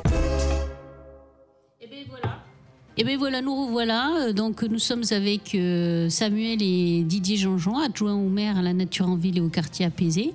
[2.97, 3.39] Et bien voilà.
[3.39, 4.27] Et bien voilà, nous revoilà.
[4.27, 8.73] Euh, Donc nous sommes avec euh, Samuel et Didier Jean-Jean, adjoints au maire à la
[8.73, 10.33] nature en ville et au quartier apaisé.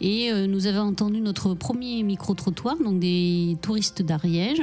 [0.00, 4.62] Et euh, nous avons entendu notre premier micro-trottoir, donc des touristes d'Ariège.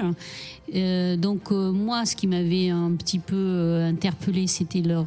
[0.75, 5.05] Euh, donc moi, ce qui m'avait un petit peu interpellé, c'était leur,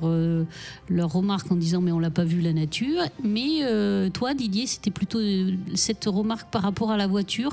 [0.89, 3.03] leur remarque en disant mais on l'a pas vu la nature.
[3.23, 3.61] Mais
[4.13, 5.21] toi, Didier, c'était plutôt
[5.75, 7.53] cette remarque par rapport à la voiture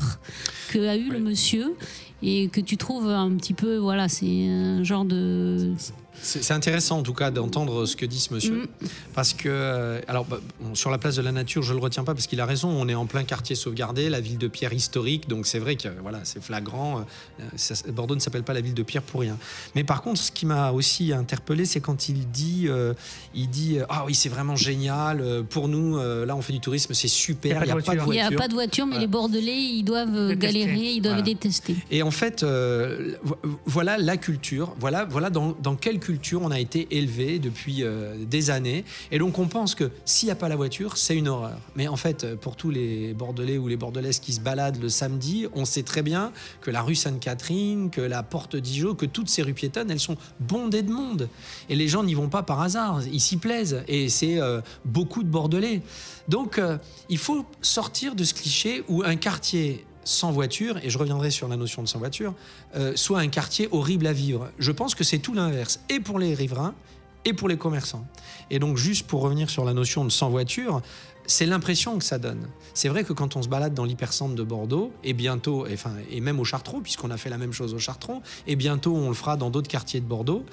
[0.70, 1.76] que a eu le monsieur
[2.24, 5.74] et que tu trouves un petit peu, voilà, c'est un genre de
[6.22, 8.64] C'est intéressant en tout cas d'entendre ce que dit ce monsieur.
[8.82, 8.88] Mm.
[9.14, 12.04] Parce que, euh, alors bah, bon, sur la place de la nature, je le retiens
[12.04, 14.74] pas parce qu'il a raison, on est en plein quartier sauvegardé, la ville de Pierre
[14.74, 17.00] historique, donc c'est vrai que voilà, c'est flagrant.
[17.40, 19.38] euh, ça- Bordeaux ne s'appelle pas la ville de Pierre pour rien.
[19.76, 22.94] Mais par contre, ce qui m'a aussi interpellé, c'est quand il dit, euh,
[23.34, 26.54] il dit, euh, ah oui, c'est vraiment génial, euh, pour nous, euh, là on fait
[26.54, 28.14] du tourisme, c'est super, Il y a pas de pas de voiture.
[28.24, 29.02] Il n'y a pas de voiture, mais Voilà.
[29.06, 30.60] les Bordelais, ils doivent euh, Détester.
[30.60, 31.26] galérer, ils doivent Voilà.
[31.26, 31.76] détester.
[31.92, 36.52] Et en fait, euh, vo- voilà la culture, voilà, voilà dans, dans quelle culture on
[36.52, 38.86] a été élevé depuis euh, des années.
[39.12, 41.58] Et donc on pense que s'il n'y a pas la voiture, c'est une horreur.
[41.76, 45.48] Mais en fait, pour tous les Bordelais ou les Bordelaises qui se baladent le samedi,
[45.54, 49.42] on sait très bien que la rue Sainte-Catherine, que la porte d'Igeau, que toutes ces
[49.42, 51.30] rues piétonnes, elles sont bondées de monde.
[51.70, 53.84] Et les gens n'y vont pas par hasard, ils s'y plaisent.
[53.88, 55.82] Et c'est euh, beaucoup de Bordelais.
[56.28, 56.78] Donc euh,
[57.10, 61.48] il faut sortir de ce cliché où un quartier sans voiture, et je reviendrai sur
[61.48, 62.34] la notion de sans voiture,
[62.76, 64.50] euh, soit un quartier horrible à vivre.
[64.58, 66.74] Je pense que c'est tout l'inverse, et pour les riverains,
[67.26, 68.06] et pour les commerçants.
[68.50, 70.82] Et donc, juste pour revenir sur la notion de sans voiture,
[71.26, 72.48] c'est l'impression que ça donne.
[72.74, 75.76] C'est vrai que quand on se balade dans l'hypercentre de Bordeaux, et bientôt, et,
[76.10, 79.10] et même au Chartrons, puisqu'on a fait la même chose au Chartrons, et bientôt on
[79.10, 80.46] le fera dans d'autres quartiers de Bordeaux,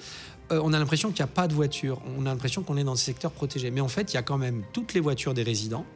[0.52, 2.00] euh, on a l'impression qu'il n'y a pas de voiture.
[2.18, 3.70] On a l'impression qu'on est dans des secteurs protégés.
[3.70, 5.86] Mais en fait, il y a quand même toutes les voitures des résidents,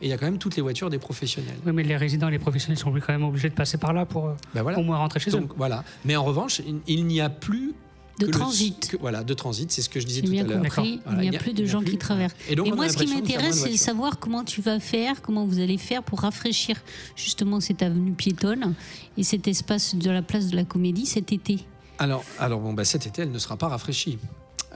[0.00, 1.56] et il y a quand même toutes les voitures des professionnels.
[1.64, 4.04] Oui, mais les résidents et les professionnels sont quand même obligés de passer par là
[4.06, 4.78] pour euh, Ben voilà.
[4.78, 5.46] au moins rentrer chez eux.
[5.56, 5.84] Voilà.
[6.04, 7.74] Mais en revanche, il, il n'y a plus
[8.18, 8.88] De le- transit.
[8.92, 10.62] que- voilà, de transit, c'est ce que je disais J'ai tout bien à l'heure.
[10.62, 11.00] compris.
[11.04, 12.34] Voilà, il n'y a, plus de gens qui traversent.
[12.48, 15.44] Et donc, Et moi, ce qui m'intéresse, c'est de savoir comment tu vas faire, comment
[15.46, 16.76] vous allez faire pour rafraîchir
[17.14, 18.74] justement cette avenue piétonne
[19.18, 21.58] et cet espace de la place de la Comédie cet été.
[21.98, 24.18] Alors, alors bon, bah, cet été, elle ne sera pas rafraîchie.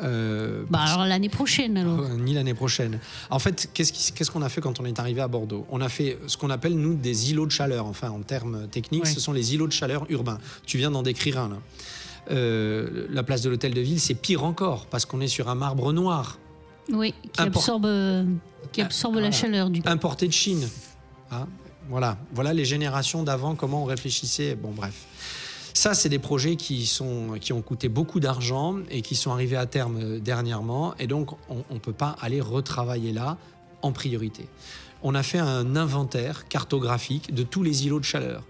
[0.02, 2.00] Euh, Bah alors l'année prochaine alors.
[2.00, 2.98] Euh, Ni l'année prochaine.
[3.28, 5.66] En fait, qu'est-ce qu'on a fait quand on est arrivé à Bordeaux?
[5.70, 7.86] On a fait ce qu'on appelle, nous, des îlots de chaleur.
[7.86, 9.10] Enfin, en termes techniques, Ouais.
[9.10, 10.38] ce sont les îlots de chaleur urbains.
[10.64, 11.56] Tu viens d'en décrire un, là.
[12.30, 15.54] Euh, la place de l'hôtel de ville, c'est pire encore, parce qu'on est sur un
[15.54, 16.38] marbre noir,
[16.92, 18.24] Oui, qui Import- absorbe, euh,
[18.72, 19.88] qui Ah, absorbe la chaleur du coup.
[19.88, 20.68] importé de Chine.
[21.32, 21.46] Hein
[21.88, 22.16] voilà.
[22.32, 24.54] voilà les générations d'avant, comment on réfléchissait.
[24.54, 25.06] Bon, bref.
[25.74, 26.90] Ça, c'est des projets qui,
[27.40, 30.94] qui ont coûté beaucoup d'argent et qui sont arrivés à terme euh, dernièrement.
[30.98, 33.36] Et donc, on ne peut pas aller retravailler là
[33.82, 34.46] en priorité.
[35.02, 38.44] On a fait un inventaire cartographique de tous les îlots de chaleur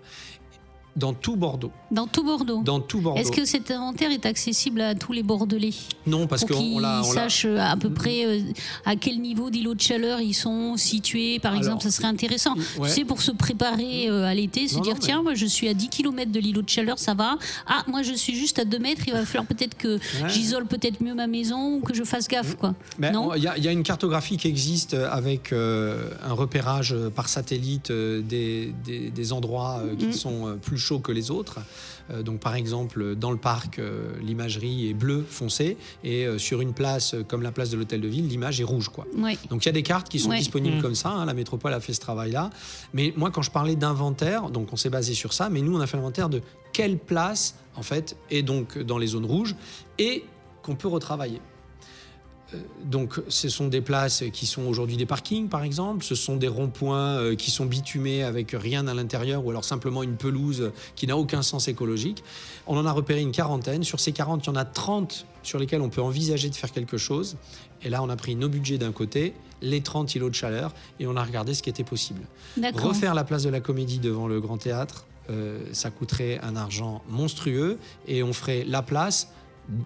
[0.96, 1.70] dans tout Bordeaux.
[1.90, 2.62] Dans tout Bordeaux.
[2.62, 3.20] Dans tout Bordeaux.
[3.20, 5.70] Est-ce que cet inventaire est accessible à tous les Bordelais?
[6.06, 7.02] Non, parce qu'on l'a.
[7.02, 8.40] sachent euh, à peu près euh,
[8.84, 12.54] à quel niveau d'îlot de chaleur ils sont situés, par Alors, exemple, ça serait intéressant.
[12.78, 12.88] ouais.
[12.88, 15.34] Tu sais, pour se préparer euh, à l'été, se Non, dire non, mais- tiens, moi
[15.34, 17.36] je suis à 10 km de l'îlot de chaleur, ça va.
[17.66, 20.28] Ah, moi je suis juste à 2 mètres, il va falloir peut-être que Ouais.
[20.28, 22.74] j'isole peut-être mieux ma maison ou que je fasse gaffe, quoi.
[22.98, 25.52] Ben, non on- Il y, a- il y a une cartographie qui existe euh, avec
[25.52, 30.12] euh, un repérage euh, par satellite euh, des, des- des endroits euh, qui Mm.
[30.12, 31.60] sont euh, plus chauds que les autres.
[32.10, 36.60] Euh, donc, par exemple, dans le parc, euh, l'imagerie est bleue foncé et euh, sur
[36.60, 38.88] une place comme la place de l'Hôtel de Ville, l'image est rouge.
[38.88, 39.06] Quoi.
[39.48, 40.82] Donc il y a des cartes qui sont disponibles Mm.
[40.82, 41.10] comme ça.
[41.10, 42.50] hein, la métropole a fait ce travail-là.
[42.94, 45.48] Mais moi, quand je parlais d'inventaire, donc on s'est basé sur ça.
[45.50, 49.08] Mais nous, on a fait l'inventaire de quelle place, en fait, est donc dans les
[49.08, 49.54] zones rouges
[49.98, 50.24] et
[50.62, 51.40] qu'on peut retravailler.
[52.84, 56.04] Donc, ce sont des places qui sont aujourd'hui des parkings, par exemple.
[56.04, 60.02] Ce sont des ronds-points euh, qui sont bitumés avec rien à l'intérieur, ou alors simplement
[60.02, 62.24] une pelouse qui n'a aucun sens écologique.
[62.66, 63.84] On en a repéré une quarantaine.
[63.84, 66.72] Sur ces 40, il y en a 30 sur lesquels on peut envisager de faire
[66.72, 67.36] quelque chose.
[67.82, 71.06] Et là, on a pris nos budgets d'un côté, les 30 îlots de chaleur, et
[71.06, 72.22] on a regardé ce qui était possible.
[72.74, 77.02] Refaire la place de la Comédie devant le Grand Théâtre, euh, ça coûterait un argent
[77.08, 79.28] monstrueux, et on ferait la place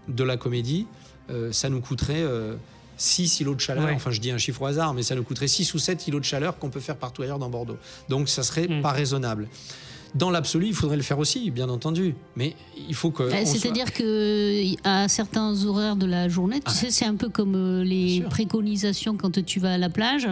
[0.09, 0.87] de la Comédie,
[1.31, 2.55] euh, ça nous coûterait euh,
[2.97, 3.93] 6 îlots de chaleur, Ouais.
[3.95, 6.21] enfin je dis un chiffre au hasard, mais ça nous coûterait 6 ou 7 îlots
[6.21, 7.79] de chaleur qu'on peut faire partout ailleurs dans Bordeaux.
[8.09, 8.83] Donc ça serait Mm.
[8.83, 9.49] pas raisonnable.
[10.15, 12.55] Dans l'absolu, il faudrait le faire aussi, bien entendu, mais
[12.89, 13.25] il faut que...
[13.25, 16.71] Euh, on soit- C'est-à-dire que à certains horaires de la journée, tu Ah.
[16.71, 20.29] sais, c'est un peu comme euh, les préconisations quand tu vas à la plage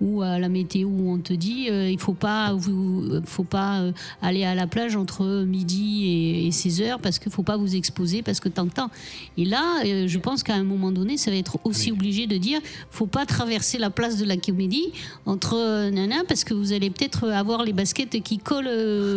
[0.00, 3.44] ou à la météo où on te dit euh, il faut pas vous, euh, faut
[3.44, 7.42] pas euh, aller à la plage entre midi et, et 16 heures parce qu'il faut
[7.42, 8.90] pas vous exposer parce que tant que temps.
[9.38, 11.96] Et là, euh, je pense qu'à un moment donné, ça va être aussi oui.
[11.98, 12.60] obligé de dire
[12.90, 14.92] faut pas traverser la place de la Comédie
[15.24, 18.68] entre euh, nana parce que vous allez peut-être avoir les baskets qui collent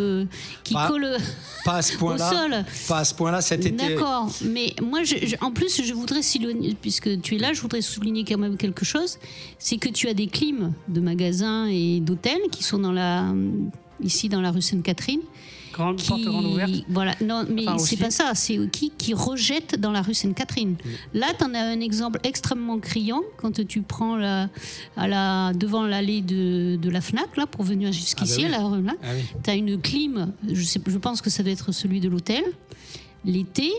[0.10, 0.26] euh,
[0.64, 1.18] qui Pas- collent
[1.66, 2.30] Pas à ce au point-là.
[2.30, 2.66] sol.
[2.88, 3.72] Pas à ce point-là cet été.
[3.90, 6.22] D'accord, mais moi, je- je- en plus, je voudrais
[6.82, 9.18] puisque tu es là, je voudrais souligner quand même quelque chose,
[9.60, 13.34] c'est que tu as des clims de magasins et d'hôtels qui sont dans la,
[14.04, 15.22] ici dans la rue Sainte-Catherine.
[15.80, 16.72] Grande Qui, porte grande ouverte.
[16.90, 20.76] voilà, non, mais Enfin, c'est pas ça, c'est qui qui rejette dans la rue Sainte-Catherine.
[21.14, 24.50] Là, tu en as un exemple extrêmement criant quand tu prends la,
[24.98, 28.56] à la, devant l'allée de, de la Fnac, là, pour venir jusqu'ici, Ah bah oui.
[28.56, 28.94] à la rue là.
[29.04, 29.24] Ah oui.
[29.44, 32.44] Tu as une clim, je, sais, je pense que ça doit être celui de l'hôtel,
[33.26, 33.72] l'été,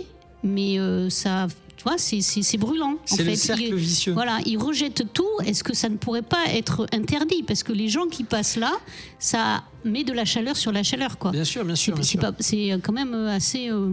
[0.43, 1.49] mais euh, ça,
[1.81, 2.91] tu vois, c'est- brûlant.
[2.93, 4.13] en C'est le cercle Il- vicieux.
[4.13, 5.25] voilà, ils rejettent tout.
[5.47, 7.43] Est-ce que ça ne pourrait pas être interdit?
[7.43, 8.73] Parce que les gens qui passent là,
[9.19, 11.31] ça met de la chaleur sur la chaleur, quoi.
[11.31, 11.95] Bien sûr, bien sûr.
[11.97, 12.21] C'est sûr.
[12.21, 13.71] pas- c'est quand même assez.
[13.71, 13.89] euh,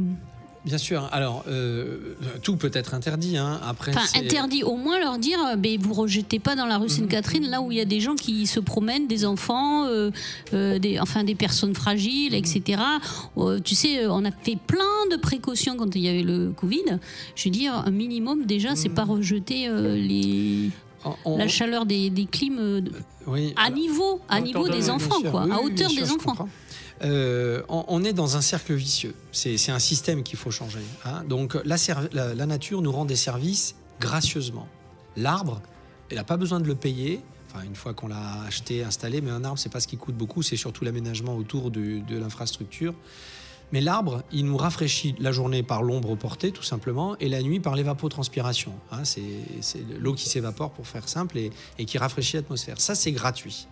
[0.68, 1.08] Bien sûr.
[1.14, 1.98] Alors, euh,
[2.44, 3.38] tout peut être interdit.
[3.38, 3.60] Hein.
[3.66, 6.78] Après, Enfin, c'est- interdit au moins leur dire, euh, ben, vous rejetez pas dans la
[6.78, 10.12] rue Sainte-Catherine, là où il y a des gens qui se promènent, des enfants, euh,
[10.54, 12.82] euh, des, enfin des personnes fragiles, etc.
[13.38, 17.00] Euh, tu sais, on a fait plein de précautions quand il y avait le Covid.
[17.36, 20.70] Je veux dire, un minimum déjà, c'est pas rejeter les,
[21.06, 22.82] on- on- la chaleur des, des clims
[23.26, 26.48] oui, à alors- niveau, à niveau des enfants, quoi, à hauteur des enfants.
[27.04, 29.14] Euh, on, est dans un cercle vicieux.
[29.32, 30.80] C'est un système qu'il faut changer.
[31.06, 31.24] hein.
[31.28, 34.68] Donc la, nature nous rend des services gracieusement.
[35.16, 35.62] L'arbre,
[36.10, 37.22] il n'a pas besoin de le payer.
[37.50, 40.16] Enfin, une fois qu'on l'a acheté, installé, mais un arbre, c'est pas ce qui coûte
[40.16, 42.94] beaucoup, c'est surtout l'aménagement autour de l'infrastructure.
[43.72, 47.60] Mais l'arbre, il nous rafraîchit la journée par l'ombre portée, tout simplement, et la nuit
[47.60, 48.74] par l'évapotranspiration.
[48.92, 52.80] Hein, c'est l'eau qui s'évapore, pour faire simple, et, qui rafraîchit l'atmosphère.
[52.80, 53.68] Ça, c'est gratuit.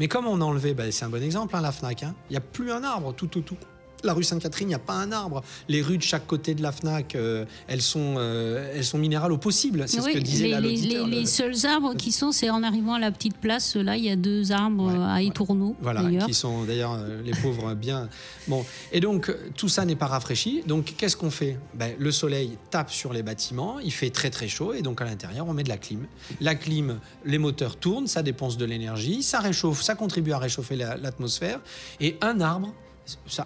[0.00, 2.32] Mais comme on a enlevé, ben, c'est un bon exemple, hein, la FNAC, hein, il
[2.32, 3.58] n'y a plus un arbre tout autour.
[4.06, 5.42] La rue Sainte-Catherine, il n'y a pas un arbre.
[5.68, 9.32] Les rues de chaque côté de la FNAC, euh, elles, sont, euh, elles sont minérales
[9.32, 9.84] au possible.
[9.86, 12.48] C'est Oui, ce que disait les, les- les- le- les seuls arbres qui sont, c'est
[12.50, 15.14] en arrivant à la petite place, là, il y a deux arbres Ouais, euh, à
[15.16, 15.26] ouais.
[15.26, 18.08] étourneaux, Voilà, qui sont d'ailleurs les pauvres bien.
[18.48, 20.62] Bon, et donc tout ça n'est pas rafraîchi.
[20.66, 21.58] Donc qu'est-ce qu'on fait?
[21.74, 25.04] Ben, Le soleil tape sur les bâtiments, il fait très très chaud, et donc à
[25.04, 26.06] l'intérieur on met de la clim.
[26.40, 30.76] La clim, les moteurs tournent, ça dépense de l'énergie, ça réchauffe, ça contribue à réchauffer
[30.76, 31.60] la- l'atmosphère.
[32.00, 32.72] Et un arbre,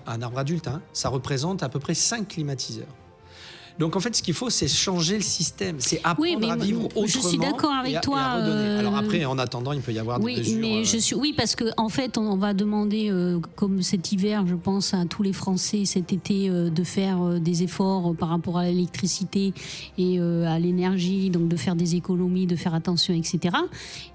[0.06, 2.86] un arbre adulte, hein, ça représente à peu près 5 climatiseurs.
[3.78, 6.56] Donc en fait, ce qu'il faut, c'est changer le système, c'est apprendre Oui, mais à
[6.56, 7.28] vivre je autrement.
[7.28, 9.92] suis d'accord avec et à- et toi, à euh, Alors après, en attendant, il peut
[9.92, 10.58] y avoir des Oui, mesures.
[10.60, 14.12] mais euh, je suis, oui, parce que en fait, on, va demander, euh, comme cet
[14.12, 18.58] hiver, je pense à tous les Français cet été, de faire des efforts par rapport
[18.58, 19.52] à l'électricité
[19.98, 23.56] et à l'énergie, donc de faire des économies, de faire attention, etc.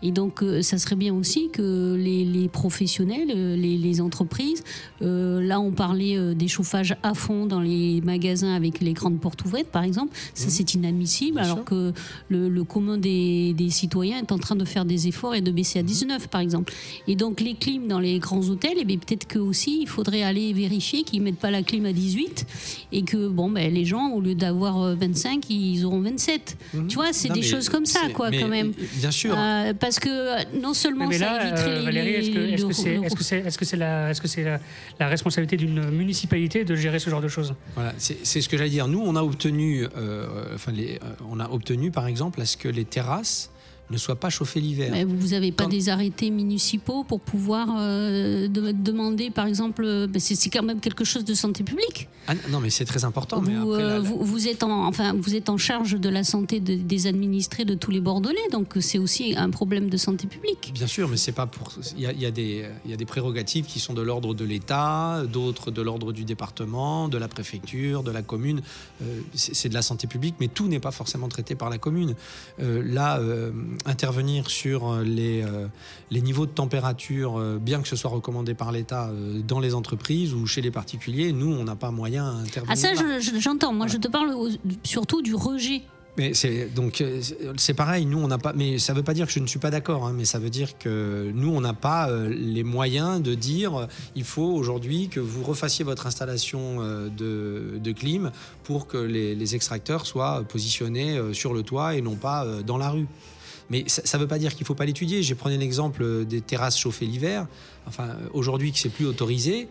[0.03, 3.27] Et donc, ça serait bien aussi que les, les professionnels,
[3.59, 4.63] les, les entreprises,
[5.01, 9.54] là, on parlait des chauffages à fond dans les magasins avec les grandes portes ouvertes,
[9.63, 10.15] par exemple.
[10.33, 11.65] Ça, c'est inadmissible, Bien alors sûr.
[11.65, 11.93] que
[12.29, 15.51] le, le commun des, des citoyens est en train de faire des efforts et de
[15.51, 15.87] baisser à Mhm.
[15.87, 16.73] 19, par exemple.
[17.07, 20.23] Et donc, les clims dans les grands hôtels, eh bien, peut-être que aussi, il faudrait
[20.23, 22.45] aller vérifier qu'ils ne mettent pas la clim à 18
[22.91, 26.57] et que, bon, ben, les gens, au lieu d'avoir euh, 25, ils auront 27.
[26.87, 27.35] Tu vois, c'est Mhm.
[27.35, 28.71] Des choses comme ça, quoi, mais, quand même.
[28.95, 29.35] Bien sûr.
[29.37, 32.09] Euh, parce que euh, non seulement Mais ça là, éviterait euh, les, Valérie,
[32.53, 34.59] est-ce que c'est le- est-ce que c'est est-ce que c'est la est-ce que c'est la,
[34.99, 37.53] la responsabilité d'une municipalité de gérer ce genre de choses?
[37.75, 38.87] Voilà, c'est c'est ce que j'allais dire.
[38.87, 40.97] Nous, on a euh, euh,
[41.29, 43.51] on a obtenu, par exemple, à ce que les terrasses
[43.89, 44.89] ne soit pas chauffé l'hiver.
[44.91, 49.83] Mais vous n'avez pas Quand- des arrêtés municipaux pour pouvoir euh, de- demander, par exemple,
[49.85, 52.07] euh, ben, c'est quand même quelque chose de santé publique.
[52.27, 53.41] Ah, non, mais c'est très important.
[53.41, 56.23] mais Vous, après, euh, vous, vous êtes en, enfin, vous êtes en charge de la
[56.23, 60.25] santé de- des administrés de tous les Bordelais, donc c'est aussi un problème de santé
[60.27, 60.71] publique.
[60.73, 61.71] Bien sûr, mais c'est pas pour.
[61.95, 64.01] Il y a, il y a des, il y a des prérogatives qui sont de
[64.01, 68.61] l'ordre de l'État, d'autres de l'ordre du département, de la préfecture, de la commune.
[69.03, 71.77] Euh, c'est c'est de la santé publique, mais tout n'est pas forcément traité par la
[71.77, 72.15] commune.
[72.61, 73.51] Euh, là, euh,
[73.85, 75.67] intervenir sur euh, les, euh,
[76.11, 79.73] les niveaux de température, euh, bien que ce soit recommandé par l'État euh, dans les
[79.75, 82.69] entreprises ou chez les particuliers, nous, on n'a pas moyen à intervenir.
[82.71, 83.73] Ah ça, je- j'entends.
[83.73, 84.33] Moi, je te parle
[84.83, 85.81] surtout du rejet.
[86.17, 87.19] Mais c'est donc euh,
[87.57, 88.05] c'est- pareil.
[88.05, 88.53] Nous, on n'a pas.
[88.53, 90.05] Mais ça veut pas dire que je ne suis pas d'accord.
[90.07, 93.75] hein, mais ça veut dire que nous, on n'a pas euh, les moyens de dire
[93.81, 98.31] euh, il faut aujourd'hui que vous refassiez votre installation euh, de, de clim
[98.63, 102.61] pour que les, les extracteurs soient positionnés euh, sur le toit et non pas euh,
[102.63, 103.07] dans la rue.
[103.69, 105.23] Mais ça ne veut pas dire qu'il ne faut pas l'étudier.
[105.23, 107.47] J'ai pris l'exemple euh, des terrasses chauffées l'hiver.
[107.87, 109.67] Enfin, euh, aujourd'hui, que c'est plus autorisé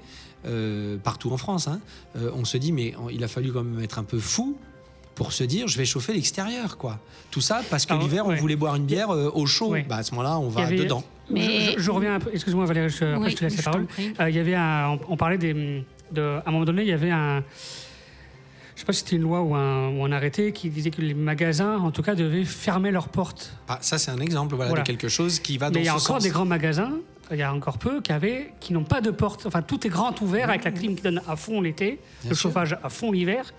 [0.46, 1.68] euh, partout en France.
[1.68, 1.80] hein,
[2.16, 4.56] euh, on se dit mais il a fallu quand même être un peu fou
[5.14, 6.98] pour se dire je vais chauffer l'extérieur quoi.
[7.30, 8.34] Tout ça parce que l'hiver ouais.
[8.36, 9.68] on voulait boire une bière euh, au chaud.
[9.70, 9.86] Ouais.
[9.88, 11.04] Bah, à ce moment-là on va avait- dedans.
[11.30, 12.18] Mais- Je, je- je reviens un.
[12.32, 13.86] Excuse-moi Valérie, je, après Oui, je te laisse je la parole.
[14.20, 16.88] Euh, il y avait un, on, on parlait des, de, à un moment donné, il
[16.88, 17.42] y avait un,
[18.74, 21.00] je sais pas si c'était une loi ou un, ou un arrêté qui disait que
[21.00, 23.52] les magasins, en tout cas, devaient fermer leurs portes.
[23.68, 24.82] Ah, ça c'est un exemple voilà, Voilà.
[24.82, 26.22] de quelque chose qui va dans Mais il y a ce encore sens.
[26.24, 26.92] des grands magasins,
[27.30, 29.46] il y a encore peu, qui, avaient, qui n'ont pas de porte.
[29.46, 32.34] Enfin, tout est grand ouvert avec la clim qui donne à fond l'été, Bien le
[32.36, 32.50] sûr.
[32.50, 33.54] chauffage à fond l'hiver.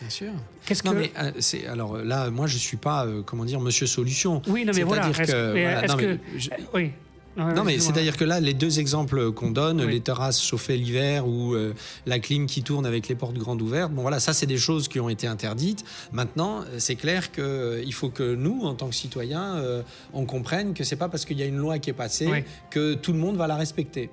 [0.00, 0.30] Bien sûr.
[0.66, 0.98] Qu'est-ce Non que.
[0.98, 4.42] mais euh, c'est alors euh, là moi je suis pas euh, comment dire monsieur solution.
[4.46, 5.12] oui, non, mais voilà.
[5.12, 6.18] C'est-à-dire que, voilà, non, mais que.
[6.36, 6.92] je- Oui.
[7.38, 9.92] Non, mais c'est-à-dire que là, les deux exemples qu'on donne, Oui.
[9.92, 11.72] les terrasses chauffées l'hiver ou euh,
[12.04, 14.88] la clim qui tourne avec les portes grandes ouvertes, bon voilà, ça c'est des choses
[14.88, 15.84] qui ont été interdites.
[16.12, 19.82] Maintenant, euh, c'est clair qu'il faut que nous, en tant que citoyens, euh,
[20.12, 22.42] on comprenne que c'est pas parce qu'il y a une loi qui est passée Oui.
[22.70, 24.10] que tout le monde va la respecter.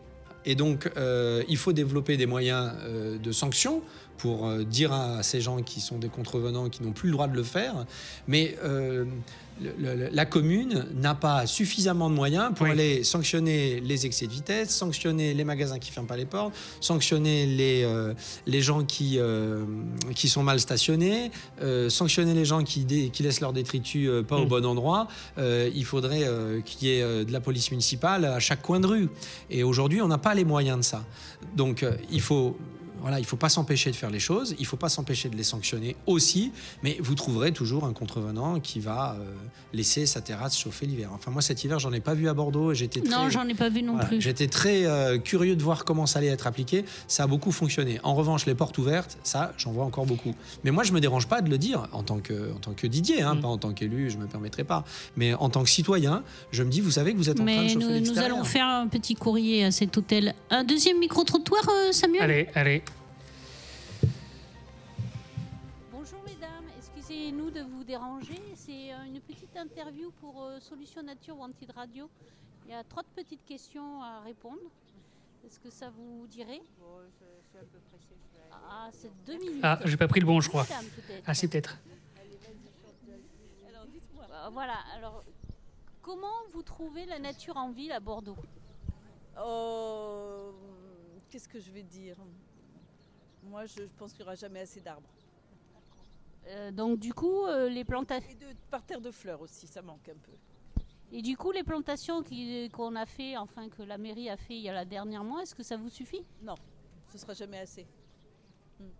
[0.47, 3.81] Et donc, euh, il faut développer des moyens euh, de sanctions
[4.17, 7.27] pour euh, dire à ces gens qui sont des contrevenants qui n'ont plus le droit
[7.27, 7.85] de le faire.
[8.27, 9.05] Mais euh,
[9.61, 12.71] le- le- la commune n'a pas suffisamment de moyens pour Oui.
[12.71, 17.45] aller sanctionner les excès de vitesse, sanctionner les magasins qui ferment pas les portes, sanctionner
[17.45, 18.13] les, euh,
[18.47, 19.63] les gens qui, euh,
[20.13, 21.31] qui sont mal stationnés,
[21.89, 24.49] sanctionner les gens qui, dé- qui laissent leur détritus pas au Mm.
[24.49, 25.07] bon endroit.
[25.37, 26.27] Il faudrait
[26.65, 29.09] qu'il y ait de la police municipale à chaque coin de rue.
[29.49, 31.03] Et aujourd'hui, on n'a pas les moyens de ça.
[31.55, 32.57] Donc, il faut.
[33.05, 35.43] Voilà, il faut pas s'empêcher de faire les choses, il faut pas s'empêcher de les
[35.43, 36.51] sanctionner aussi,
[36.81, 39.31] mais vous trouverez toujours un contrevenant qui va euh,
[39.73, 41.11] laisser sa terrasse chauffer l'hiver.
[41.13, 43.53] Enfin, moi, cet hiver, j'en ai pas vu à Bordeaux j'étais très, Non, j'en ai
[43.53, 44.21] pas vu non voilà, plus.
[44.21, 46.83] J'étais très euh, curieux de voir comment ça allait être appliqué.
[47.07, 47.99] Ça a beaucoup fonctionné.
[48.01, 50.33] En revanche, les portes ouvertes, ça, j'en vois encore beaucoup.
[50.63, 52.87] Mais moi, je me dérange pas de le dire en tant que, en tant que
[52.87, 53.41] Didier, hein, Mm.
[53.41, 54.83] pas en tant qu'élu, je me permettrai pas.
[55.15, 57.55] Mais en tant que citoyen, je me dis, vous savez que vous êtes en train
[57.55, 60.33] de Mais chauffer nous, nous allons faire un petit courrier à cet hôtel.
[60.49, 62.23] Un deuxième micro-trottoir, euh, Samuel?
[62.23, 62.81] Allez, allez.
[67.25, 68.39] Excusez-nous de vous déranger.
[68.55, 72.07] C'est euh, une petite interview pour euh, Solution Nature Wanted Radio.
[72.65, 74.61] Il y a trois petites questions à répondre.
[75.43, 76.61] Est-ce que ça vous dirait?
[78.69, 79.61] Ah, c'est deux minutes.
[79.63, 80.67] Ah, j'ai pas pris le bon, je crois.
[81.25, 81.77] Ah, si, peut-être.
[83.09, 85.23] Euh, Voilà, alors
[86.03, 88.37] comment vous trouvez la nature en ville à Bordeaux?
[89.43, 90.51] Oh,
[91.29, 92.17] qu'est-ce que je vais dire?
[93.43, 95.09] Moi, je, je pense qu'il n'y aura jamais assez d'arbres.
[96.47, 98.29] Euh, Donc du coup, euh, les plantations.
[98.29, 100.31] Et de parterres de fleurs aussi, ça manque un peu.
[101.11, 104.55] Et du coup, les plantations qui- qu'on a fait, enfin que la mairie a fait
[104.55, 106.25] il y a la dernière mois, est-ce que ça vous suffit?
[107.11, 107.87] Ce sera jamais assez.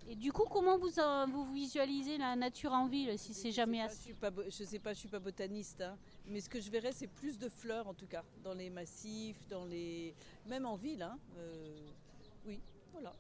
[0.08, 3.82] Et du coup, comment vous, euh, vous visualisez la nature en ville si c'est jamais
[3.82, 6.62] assez Je suis pas, je sais pas, je suis pas botaniste, hein, mais ce que
[6.62, 10.16] je verrais, c'est plus de fleurs en tout cas, dans les massifs, dans les,
[10.46, 11.02] même en ville.
[11.02, 11.76] hein, euh,
[12.46, 12.62] oui,
[12.94, 13.12] voilà.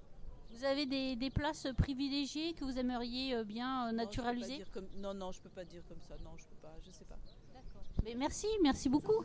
[0.55, 4.87] Vous avez des, des places privilégiées que vous aimeriez euh, bien euh, Non, naturaliser comme-
[4.97, 6.15] non, non, je peux pas dire comme ça.
[6.23, 7.17] Non, je peux pas, je sais pas.
[8.03, 9.23] Mais Merci, merci beaucoup.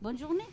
[0.00, 0.44] Bonne journée.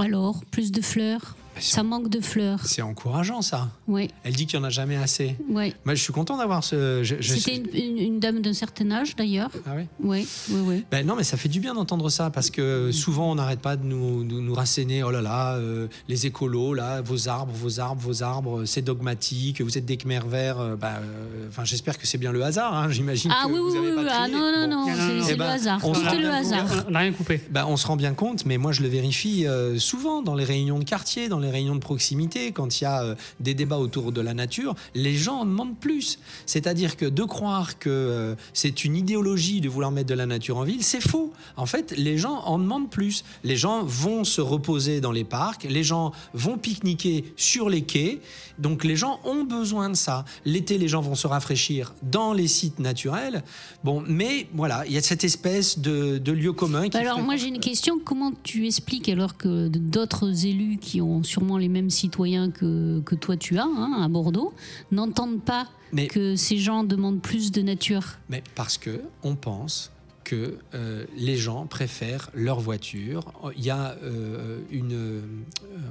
[0.00, 2.60] Alors, plus de fleurs Ça manque de fleurs.
[2.64, 3.68] C'est encourageant, ça.
[3.86, 5.36] Oui, Elle dit qu'il n'y en a jamais assez.
[5.50, 5.74] oui.
[5.84, 7.02] Moi, je suis content d'avoir ce.
[7.02, 9.50] je- je- C'était une, une- une dame d'un certain âge d'ailleurs.
[9.66, 10.84] Ah oui Oui, oui, oui.
[10.90, 13.76] Ben non, mais ça fait du bien d'entendre ça parce que souvent on n'arrête pas
[13.76, 15.02] de nous, nous, nous rasséner.
[15.02, 19.60] Oh là là, euh, les écolos, là, vos arbres, vos arbres, vos arbres, c'est dogmatique.
[19.60, 20.60] Vous êtes des Khmer verts.
[20.60, 22.74] euh, ben, euh, Enfin, j'espère que c'est bien le hasard.
[22.74, 23.32] hein, J'imagine.
[23.34, 23.94] Ah que oui, vous oui, avez oui.
[23.96, 24.08] pas oui.
[24.12, 24.68] Ah non, non, Bon.
[24.70, 25.80] non, Non, c'est non, c'est Eh le ben, hasard.
[25.82, 26.66] Tout est le hasard.
[26.88, 27.40] On n'a rien coupé.
[27.50, 30.44] Ben, on se rend bien compte, mais moi je le vérifie euh, souvent dans les
[30.44, 33.78] réunions de quartier, dans les réunions de proximité, quand il y a euh, des débats
[33.78, 36.18] autour de la nature, les gens en demandent plus.
[36.46, 40.58] C'est-à-dire que de croire que euh, c'est une idéologie de vouloir mettre de la nature
[40.58, 41.32] en ville, c'est faux.
[41.56, 43.24] En fait, les gens en demandent plus.
[43.42, 48.20] Les gens vont se reposer dans les parcs, les gens vont pique-niquer sur les quais.
[48.58, 50.24] Donc les gens ont besoin de ça.
[50.44, 53.42] L'été, les gens vont se rafraîchir dans les sites naturels.
[53.82, 57.22] Bon, mais voilà, il y a cette espèce de, de lieu commun qui alors fait-
[57.22, 61.68] moi j'ai une question, comment tu expliques alors que d'autres élus qui ont sûrement les
[61.68, 64.52] mêmes citoyens que, que toi tu as hein, à Bordeaux
[64.92, 68.04] n'entendent pas Mais- que ces gens demandent plus de nature.
[68.28, 69.90] Mais parce que on pense
[70.30, 73.24] que euh, les gens préfèrent leur voiture.
[73.56, 75.20] Il y a euh, une, euh,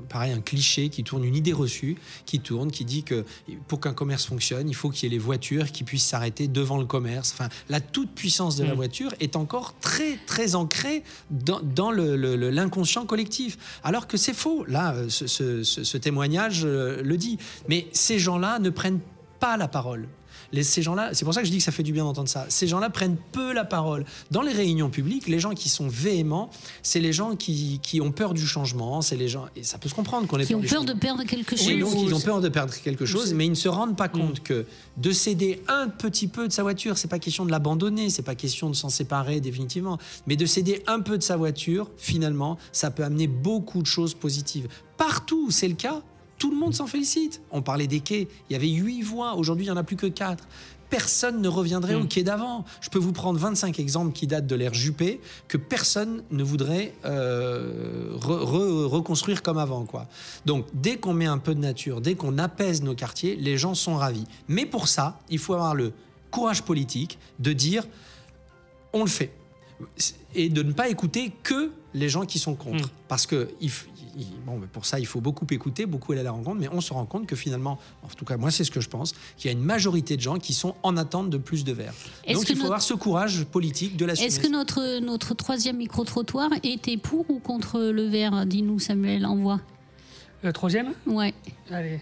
[0.07, 3.25] pareil, un cliché qui tourne, une idée reçue qui tourne, qui dit que
[3.67, 6.77] pour qu'un commerce fonctionne, il faut qu'il y ait les voitures qui puissent s'arrêter devant
[6.77, 7.33] le commerce.
[7.33, 8.77] Enfin, la toute puissance de la Mm.
[8.77, 13.57] voiture est encore très très ancrée dans, dans le- le- le- l'inconscient collectif.
[13.83, 14.63] Alors que c'est faux.
[14.65, 17.37] Là, ce, ce- ce- ce témoignage le dit.
[17.67, 19.01] Mais ces gens-là ne prennent
[19.41, 20.07] pas la parole.
[20.51, 22.29] Les- ces gens-là, c'est pour ça que je dis que ça fait du bien d'entendre
[22.29, 22.45] ça.
[22.49, 24.05] Ces gens-là prennent peu la parole.
[24.31, 26.49] Dans les réunions publiques, les gens qui sont véhéments,
[26.83, 29.01] c'est les gens qui, qui ont peur du changement.
[29.01, 31.23] C'est les gens, et ça peut se comprendre qu'on ait qui ont peur de perdre
[31.23, 31.67] quelque chose.
[31.67, 34.09] Oui, donc ils ont peur de perdre quelque chose, mais ils ne se rendent pas
[34.09, 34.65] compte que
[34.97, 38.35] de céder un petit peu de sa voiture, c'est pas question de l'abandonner, c'est pas
[38.35, 39.97] question de s'en séparer définitivement,
[40.27, 44.13] mais de céder un peu de sa voiture, finalement, ça peut amener beaucoup de choses
[44.13, 44.67] positives.
[44.97, 46.01] Partout où c'est le cas,
[46.39, 47.41] tout le monde s'en félicite.
[47.51, 49.95] On parlait des quais, il y avait huit voies, aujourd'hui il n'y en a plus
[49.97, 50.47] que quatre.
[50.89, 52.01] Personne ne reviendrait Mm.
[52.01, 52.65] au quai d'avant.
[52.81, 56.95] Je peux vous prendre 25 exemples qui datent de l'ère Juppé que personne ne voudrait
[57.05, 59.85] euh, re- re- reconstruire comme avant.
[59.85, 60.07] Quoi.
[60.47, 63.75] Donc, dès qu'on met un peu de nature, dès qu'on apaise nos quartiers, les gens
[63.75, 64.25] sont ravis.
[64.47, 65.93] Mais pour ça, il faut avoir le
[66.31, 67.83] courage politique de dire
[68.93, 69.31] on le fait.
[70.33, 72.85] Et de ne pas écouter que les gens qui sont contre.
[72.87, 72.91] Mm.
[73.07, 73.69] Parce que il
[74.17, 76.81] il- bon, pour ça, il faut beaucoup écouter, beaucoup aller à la rencontre, mais on
[76.81, 79.51] se rend compte que finalement, en tout cas, moi, c'est ce que je pense, qu'il
[79.51, 81.93] y a une majorité de gens qui sont en attente de plus de verre.
[82.25, 84.27] Est-ce Donc, que il faut notre- avoir ce courage politique de l'assumer.
[84.27, 89.59] Est-ce que notre, notre troisième micro-trottoir était pour ou contre le verre Dis-nous Samuel, envoie.
[90.43, 90.93] Le troisième?
[91.05, 91.33] Ouais.
[91.71, 91.99] Allez.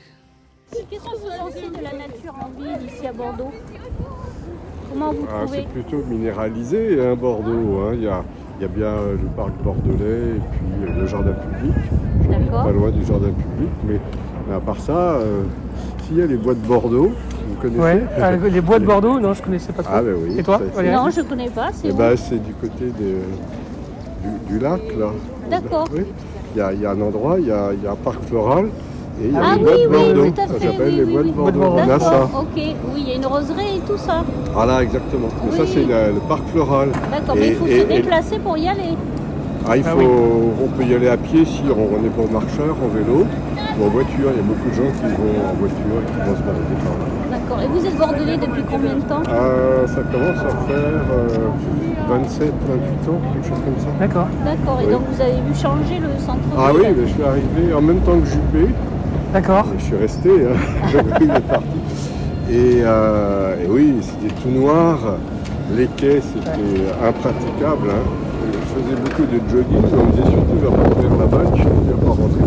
[0.72, 3.52] Qu'est-ce que vous pensez de la nature en ville ici à Bordeaux?
[4.92, 7.80] Comment vous Ah, c'est plutôt minéralisé, hein, Bordeaux.
[7.80, 7.92] hein.
[7.96, 8.24] Il y, a,
[8.60, 11.76] il y a bien euh, le parc bordelais et puis euh, le jardin public.
[12.30, 12.64] D'accord.
[12.64, 13.70] Pas loin du jardin public.
[13.88, 14.00] Mais,
[14.48, 15.44] mais à part ça, euh,
[16.04, 17.12] s'il y a les bois de Bordeaux,
[17.48, 18.04] vous connaissez Ouais.
[18.20, 19.94] Ah, les bois de Bordeaux, non, je connaissais pas trop.
[19.96, 20.40] Ah, ben oui.
[20.40, 23.22] Et toi, ça, Non, je connais pas, c'est Eh ben, du côté de-
[24.24, 25.12] du, du lac, là.
[25.52, 25.88] D'accord.
[25.94, 26.04] Oui.
[26.56, 27.96] Il y, a, il y a un endroit, il y a, il y a un
[27.96, 28.70] parc floral.
[29.20, 30.30] Et il y a Ah les oui, bois de oui, Bordeaux.
[30.32, 31.32] tout à Ça fait, s'appelle oui, les oui, bois oui.
[31.32, 31.62] de Bordeaux.
[31.76, 32.10] On a ça.
[32.12, 32.62] D'accord, ok.
[32.94, 34.24] Oui, il y a une roseraie et tout ça.
[34.54, 35.30] Voilà, exactement.
[35.44, 36.90] Mais ça, c'est le, le parc floral.
[37.12, 38.94] D'accord, Et- mais il faut et- se et- déplacer pour y aller.
[39.70, 40.06] Ah, il Ah faut, oui.
[40.64, 43.84] on peut y aller à pied si on, on est bon marcheur, en vélo ou
[43.86, 44.30] en voiture.
[44.32, 46.78] Il y a beaucoup de gens qui vont en voiture et qui vont se balader
[46.86, 47.06] par là.
[47.34, 47.60] D'accord.
[47.64, 49.24] Et vous êtes bordelais depuis combien de temps?
[49.34, 51.50] Euh, ça commence à faire euh,
[52.08, 53.92] 27, 28 ans, quelque chose comme ça.
[54.00, 54.28] D'accord.
[54.46, 54.78] D'accord.
[54.82, 54.92] Et Oui.
[54.94, 56.56] donc vous avez vu changer le centre-ville?
[56.56, 58.72] Ah oui, mais je suis arrivé en même temps que Juppé.
[59.34, 59.66] D'accord.
[59.78, 60.30] Je suis resté,
[61.22, 61.66] il est parti.
[62.50, 64.98] Et, euh, et oui, c'était tout noir.
[65.76, 67.90] Les quais, c'était impraticable.
[67.90, 68.06] hein.
[68.54, 71.94] Je faisais beaucoup de jogging, mais on faisait surtout vers, vers la balle, je ne
[71.98, 72.46] pas rentrer.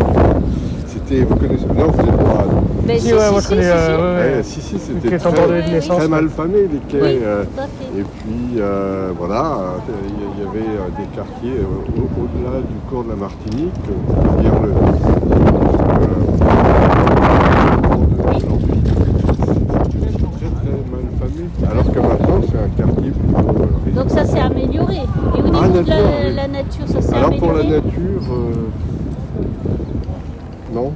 [0.87, 2.45] C'était, vous connaissez, non, vous êtes pas.
[2.87, 3.61] Ben, Si, ouais, moi je connais.
[3.65, 3.97] euh,
[4.31, 4.43] ouais, ouais.
[4.43, 6.99] Si, si, Le c'était très, mal famé, les quais.
[7.01, 7.43] Oui, euh,
[7.95, 9.57] et puis euh, voilà,
[9.87, 9.93] il
[10.43, 10.65] y avait
[10.97, 14.73] des quartiers au- au-delà du cours de la Martinique, c'est-à-dire le, le-
[18.35, 21.43] aujourd'hui, c'était très très mal famé.
[21.71, 23.61] Alors que maintenant c'est un quartier plutôt.
[23.61, 25.01] euh, Donc ça s'est amélioré.
[25.37, 26.33] Et au niveau Ah, de la, nature, oui.
[26.35, 28.53] la nature, ça s'est Alors pour amélioré la nature, euh,
[30.73, 30.91] non,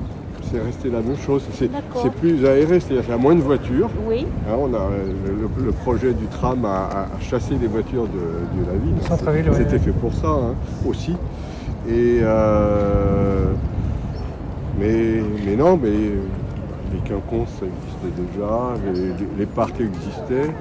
[0.85, 1.43] c'est la même chose.
[1.53, 1.69] C'est
[2.01, 3.89] c'est plus aéré, c'est-à-dire qu'il y a moins de voitures.
[4.07, 4.25] Oui.
[4.47, 5.13] Hein, on a, euh,
[5.59, 8.95] le, le projet du tram a, a- chassé les voitures de, de la ville.
[9.07, 9.79] Centre-ville, C'était ouais.
[9.79, 10.53] fait pour ça hein,
[10.87, 11.13] aussi.
[11.89, 13.45] Et euh,
[14.79, 18.73] mais, mais non, mais les quinconces, ça existait déjà,
[19.37, 20.51] les parcs existaient.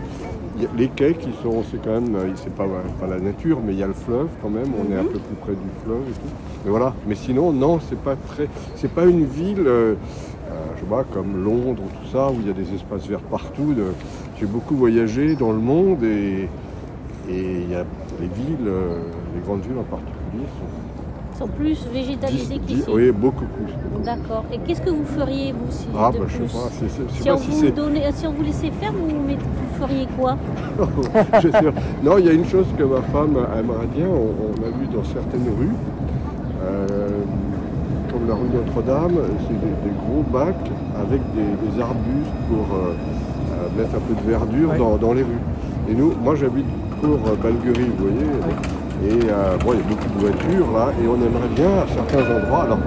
[0.77, 2.67] Les quais qui sont, c'est quand même, euh, c'est pas,
[3.01, 5.19] pas la nature, mais il y a le fleuve quand même, on est un peu
[5.19, 6.35] plus près du fleuve et tout.
[6.65, 9.95] Mais voilà, mais sinon, non, c'est pas très, c'est pas une ville, euh,
[10.51, 13.07] euh, je sais pas, comme Londres ou tout ça, où il y a des espaces
[13.07, 13.75] verts partout.
[14.39, 16.49] J'ai beaucoup voyagé dans le monde et,
[17.29, 17.85] il y a
[18.21, 18.71] les villes,
[19.35, 20.84] les grandes villes en particulier, sont
[21.37, 22.85] sont plus végétalisés qu'ici.
[22.89, 23.72] oui, beaucoup plus.
[24.05, 24.45] D'accord.
[24.53, 27.39] Et qu'est-ce que vous feriez, vous, si, Ah, bah, je sais pas, si, pas on
[27.39, 27.57] si vous
[28.14, 29.09] si on vous laissait faire, vous,
[29.80, 30.37] feriez quoi?
[31.43, 31.80] Je sais pas.
[32.03, 34.87] Non, il y a une chose que ma femme aimerait bien, on, on a vu
[34.95, 35.74] dans certaines rues.
[36.62, 37.09] Euh,
[38.11, 39.18] comment la rue Notre-Dame,
[39.49, 40.70] c'est des, des gros bacs
[41.01, 44.78] avec des, des arbustes pour euh, euh, mettre un peu de verdure Ouais.
[44.78, 45.43] dans, dans les rues.
[45.91, 46.66] Et nous, moi j'habite
[47.03, 48.26] pour Balguerie, vous voyez.
[49.03, 51.86] Et euh, bon, il y a beaucoup de voitures là, et on aimerait bien à
[51.90, 52.62] certains endroits.
[52.64, 52.78] Alors,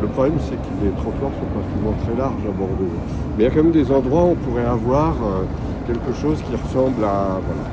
[0.00, 2.92] le problème, c'est que les trottoirs sont pas souvent très larges à Bordeaux.
[3.36, 5.44] Mais il y a quand même des endroits où on pourrait avoir euh,
[5.86, 7.40] quelque chose qui ressemble à.
[7.42, 7.64] Voilà.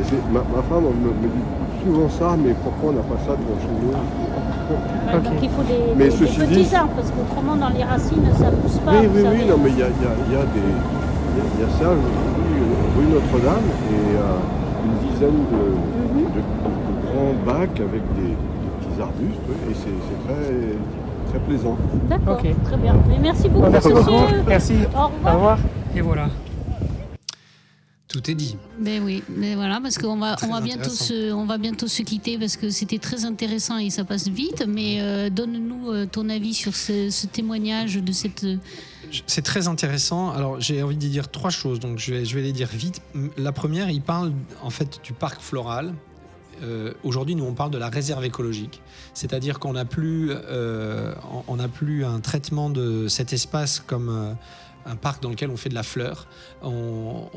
[0.00, 1.44] Et ma, ma femme me, me dit
[1.84, 3.92] souvent ça, mais pourquoi on n'a pas ça devant chez nous?
[3.92, 5.20] Ouais.
[5.20, 7.84] Donc il faut des, Mais des- des ceci petits dit- arbres, parce qu'autrement dans les
[7.84, 8.92] racines ça pousse pas.
[8.96, 10.72] Oui, oui, oui, non, mais il y a, il y a- il y a des.
[10.72, 14.96] Il y a, y a ça, je vous dis, euh, rue Notre-Dame, et euh, une
[15.04, 16.28] dizaine de, Mhm.
[16.32, 16.40] de
[17.22, 18.36] grands bacs avec des, des
[18.80, 21.76] petits arbustes, et c'est très, très plaisant.
[22.08, 22.64] D'accord, Ok.
[22.64, 22.96] très bien.
[23.08, 24.10] Mais merci beaucoup, Merci beaucoup.
[24.46, 24.74] Merci.
[24.94, 25.58] Au Au revoir.
[25.96, 26.28] Et voilà.
[28.08, 28.58] Tout est dit.
[28.78, 31.86] Ben oui, mais voilà, parce qu'on va, Très on va bientôt se, on va bientôt
[31.86, 34.64] se quitter parce que c'était très intéressant et ça passe vite.
[34.68, 38.44] Mais euh, donne-nous euh, ton avis sur ce, ce témoignage de cette.
[39.26, 40.30] C'est très intéressant.
[40.30, 43.00] Alors, j'ai envie de dire trois choses, donc je vais, je vais les dire vite.
[43.38, 45.94] La première, il parle en fait du parc floral.
[46.62, 48.80] Euh, Aujourd'hui, nous, on parle de la réserve écologique,
[49.14, 54.08] c'est-à-dire qu'on n'a plus, euh, on- on n'a plus un traitement de cet espace comme
[54.08, 54.32] euh,
[54.86, 56.26] un parc dans lequel on fait de la fleur.
[56.62, 57.28] On,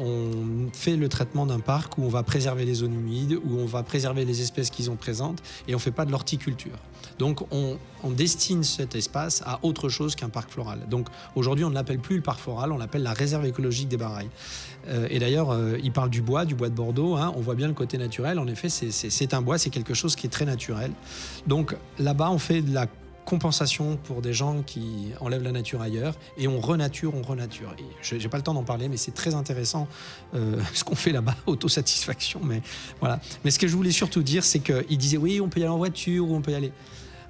[0.73, 3.83] fait le traitement d'un parc où on va préserver les zones humides, où on va
[3.83, 6.77] préserver les espèces qui sont présentes, et on fait pas de l'horticulture.
[7.19, 7.77] Donc, on,
[8.11, 10.87] destine cet espace à autre chose qu'un parc floral.
[10.89, 13.97] Donc, Aujourd'hui, on ne l'appelle plus le parc floral, on l'appelle la réserve écologique des
[13.97, 14.29] Barailles.
[14.87, 17.15] Euh, et d'ailleurs, euh, il parle du bois, du bois de Bordeaux.
[17.15, 17.33] hein.
[17.35, 18.39] on voit bien le côté naturel.
[18.39, 20.91] En effet, c'est un bois, c'est quelque chose qui est très naturel.
[21.47, 22.87] Donc là-bas, on fait de la
[23.25, 27.75] compensation pour des gens qui enlèvent la nature ailleurs et on renature, on renature.
[28.01, 29.87] Je n'ai pas le temps d'en parler, mais c'est très intéressant
[30.33, 32.41] euh, ce qu'on fait là-bas, autosatisfaction.
[32.43, 32.61] Mais
[32.99, 33.19] voilà.
[33.43, 35.71] Mais ce que je voulais surtout dire, c'est qu'il disait oui, on peut y aller
[35.71, 36.71] en voiture ou on peut y aller.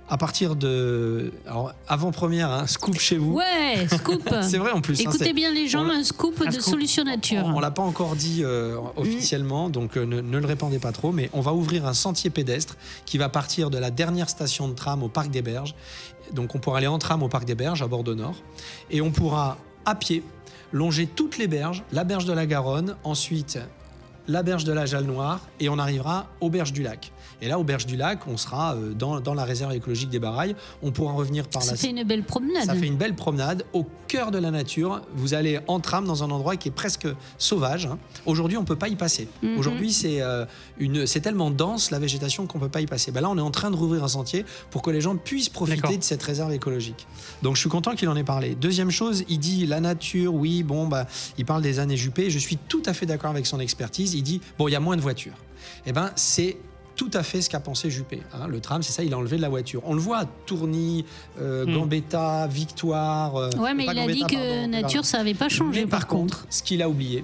[0.07, 1.31] À partir de.
[1.47, 3.33] Alors, avant-première, hein, scoop chez vous.
[3.33, 4.21] Ouais, scoop.
[4.43, 4.99] C'est vrai en plus.
[4.99, 6.63] hein, Écoutez bien les gens, on l'a- un scoop un de scoop.
[6.73, 7.43] Solution Nature.
[7.43, 10.91] on, on l'a pas encore dit euh, officiellement, donc euh, ne, ne le répandez pas
[10.91, 12.75] trop, mais on va ouvrir un sentier pédestre
[13.07, 15.73] qui va partir de la dernière station de tram au Parc des Berges.
[16.33, 18.35] Donc on pourra aller en tram au Parc des Berges à Bordeaux Nord,
[18.91, 20.21] et on pourra à pied
[20.71, 23.57] longer toutes les berges, la berge de la Garonne, ensuite
[24.27, 27.11] la berge de la Jalle Noire, et on arrivera aux berges du lac.
[27.45, 30.17] Et là, aux berges du lac, on sera euh, dans, dans la réserve écologique des
[30.17, 30.55] Barailles.
[30.81, 32.65] On pourra revenir par Ça la fait une belle promenade.
[32.65, 35.01] ça fait une belle promenade au cœur de la nature.
[35.13, 37.85] Vous allez en tram dans un endroit qui est presque sauvage.
[37.85, 37.99] hein.
[38.25, 39.27] Aujourd'hui, on peut pas y passer.
[39.43, 39.59] Mhm.
[39.59, 40.45] Aujourd'hui, c'est euh,
[40.79, 43.11] une, c'est tellement dense la végétation qu'on peut pas y passer.
[43.11, 45.49] Ben là, on est en train de rouvrir un sentier pour que les gens puissent
[45.49, 47.05] profiter de cette réserve écologique.
[47.43, 48.55] Donc, je suis content qu'il en ait parlé.
[48.55, 50.33] Deuxième chose, il dit la nature.
[50.33, 51.05] Oui, bon, bah,
[51.37, 52.31] il parle des années Juppé.
[52.31, 54.15] Je suis tout à fait d'accord avec son expertise.
[54.15, 55.35] Il dit bon, il y a moins de voitures.
[55.85, 56.57] Eh ben, c'est
[56.95, 58.21] tout à fait ce qu'a pensé Juppé.
[58.33, 58.47] hein.
[58.47, 59.81] Le tram, c'est ça, il a enlevé de la voiture.
[59.85, 61.05] On le voit à Tourny,
[61.39, 61.73] euh, Hmm.
[61.73, 63.35] Gambetta, Victoire.
[63.35, 65.03] euh, Ouais, mais il a dit que pardon, nature, pardon.
[65.03, 66.45] ça n'avait pas changé Mais par contre.
[66.49, 67.23] ce qu'il a oublié,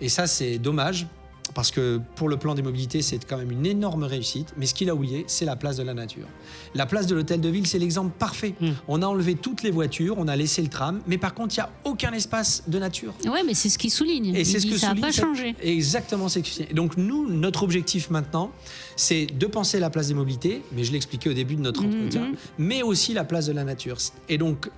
[0.00, 1.06] et ça c'est dommage,
[1.54, 4.74] parce que pour le plan des mobilités, c'est quand même une énorme réussite, mais ce
[4.74, 6.26] qu'il a oublié, c'est la place de la nature.
[6.74, 8.54] La place de l'hôtel de ville, c'est l'exemple parfait.
[8.60, 8.68] Mm.
[8.88, 11.58] On a enlevé toutes les voitures, on a laissé le tram, mais par contre, il
[11.58, 13.12] n'y a aucun espace de nature.
[13.26, 14.34] Ouais, mais c'est ce qu'il souligne.
[14.34, 15.54] Et c'est ce que ça n'a pas changé.
[15.62, 18.50] Exactement, c'est ce que- Et donc nous, notre objectif maintenant,
[18.96, 21.94] c'est de penser la place des mobilités, mais je l'expliquais au début de notre Mhm.
[21.94, 23.98] entretien, mais aussi la place de la nature.
[24.28, 24.70] Et donc,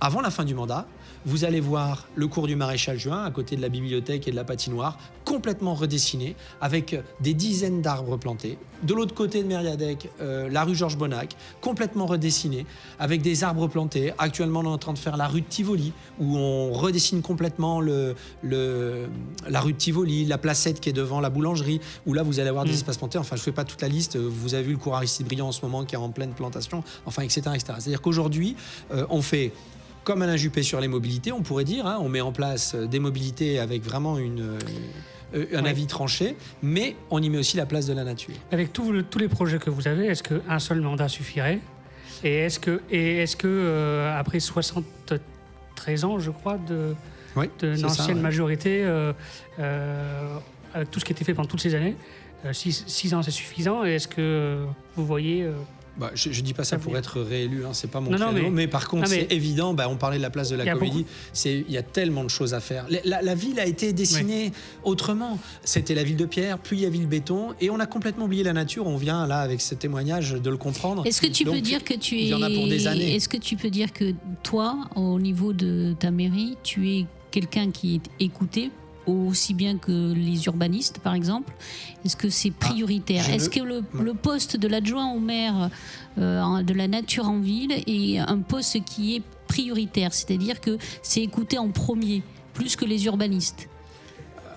[0.00, 0.86] avant la fin du mandat,
[1.24, 4.36] vous allez voir le cours du maréchal Juin, à côté de la bibliothèque et de
[4.36, 8.58] la patinoire, complètement redessiné, avec des dizaines d'arbres plantés.
[8.82, 12.66] De l'autre côté de Mériadec, euh, la rue Georges Bonnac, complètement redessinée,
[12.98, 14.12] avec des arbres plantés.
[14.18, 17.80] Actuellement, on est en train de faire la rue de Tivoli, où on redessine complètement
[17.80, 19.06] le, le-
[19.48, 22.48] la rue de Tivoli, la placette qui est devant la boulangerie, où là, vous allez
[22.48, 22.74] avoir des Mm.
[22.74, 23.18] espaces plantés.
[23.18, 24.16] Enfin, je ne fais pas toute la liste.
[24.16, 26.82] Vous avez vu le cours Aristide Briand en ce moment, qui est en pleine plantation,
[27.06, 27.42] enfin, etc.
[27.54, 27.64] etc.
[27.78, 28.56] C'est-à-dire qu'aujourd'hui,
[28.92, 29.52] euh, on fait
[30.04, 32.86] comme Alain Juppé sur les mobilités, on pourrait dire, hein, on met en place euh,
[32.86, 34.58] des mobilités avec vraiment une, euh,
[35.34, 38.34] euh, un avis tranché, mais on y met aussi la place de la nature.
[38.50, 41.60] Avec tous le- tous les projets que vous avez, est-ce qu'un seul mandat suffirait?
[42.24, 46.94] Et est-ce que, et est-ce que euh, après 73 ans, je crois, de,
[47.36, 48.14] Oui, ouais.
[48.14, 49.12] majorité, euh,
[49.58, 50.36] euh,
[50.74, 51.96] avec tout ce qui a été fait pendant toutes ces années,
[52.52, 53.84] 6 ans c'est suffisant?
[53.84, 54.64] Et est-ce que
[54.96, 55.48] vous voyez
[55.98, 58.26] Bah, je, ne dis pas ça pour être réélu, hein, c'est pas mon Non, non,
[58.32, 59.74] créneau, mais- mais, par contre c'est évident.
[59.74, 61.04] bah, on parlait de la place de la a comédie.
[61.34, 62.86] C'est il y a tellement de choses à faire.
[62.88, 64.52] La, la- la ville a été dessinée
[64.84, 65.38] autrement.
[65.64, 68.24] C'était la ville de pierre, puis il y avait le béton, et on a complètement
[68.24, 68.86] oublié la nature.
[68.86, 71.06] On vient là avec ce témoignage de le comprendre.
[71.06, 72.22] Est-ce que tu peux dire que tu es.
[72.22, 73.14] il y en a pour des années.
[73.14, 77.70] Est-ce que tu peux dire que toi, au niveau de ta mairie, tu es quelqu'un
[77.70, 78.70] qui est écouté
[79.06, 81.52] aussi bien que les urbanistes, par exemple
[82.04, 85.70] Est-ce que c'est prioritaire je Est-ce que le, le poste de l'adjoint au maire
[86.18, 91.22] euh, de la nature en ville est un poste qui est prioritaire C'est-à-dire que c'est
[91.22, 92.22] écouté en premier,
[92.54, 93.68] plus que les urbanistes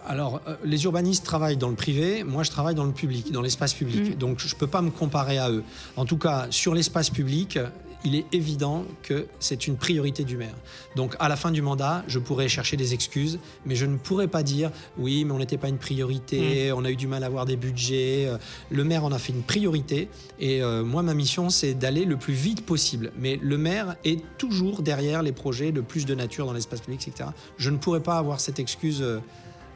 [0.08, 3.42] Alors, euh, les urbanistes travaillent dans le privé, moi je travaille dans le public, dans
[3.42, 4.16] l'espace public.
[4.16, 4.18] Mm.
[4.18, 5.64] Donc je ne peux pas me comparer à eux.
[5.96, 7.58] En tout cas, sur l'espace public,
[8.04, 10.56] il est évident que c'est une priorité du maire.
[10.96, 14.28] Donc à la fin du mandat, je pourrais chercher des excuses, mais je ne pourrais
[14.28, 17.28] pas dire oui, mais on n'était pas une priorité, on a eu du mal à
[17.28, 18.28] avoir des budgets.
[18.28, 18.38] Euh,
[18.70, 20.10] Le maire en a fait une priorité.
[20.40, 23.12] Et euh, moi, ma mission, c'est d'aller le plus vite possible.
[23.18, 27.08] Mais le maire est toujours derrière les projets de plus de nature dans l'espace public,
[27.08, 27.30] etc.
[27.58, 29.02] Je ne pourrais pas avoir cette excuse.
[29.02, 29.20] euh,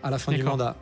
[0.03, 0.76] à la fin du mandat.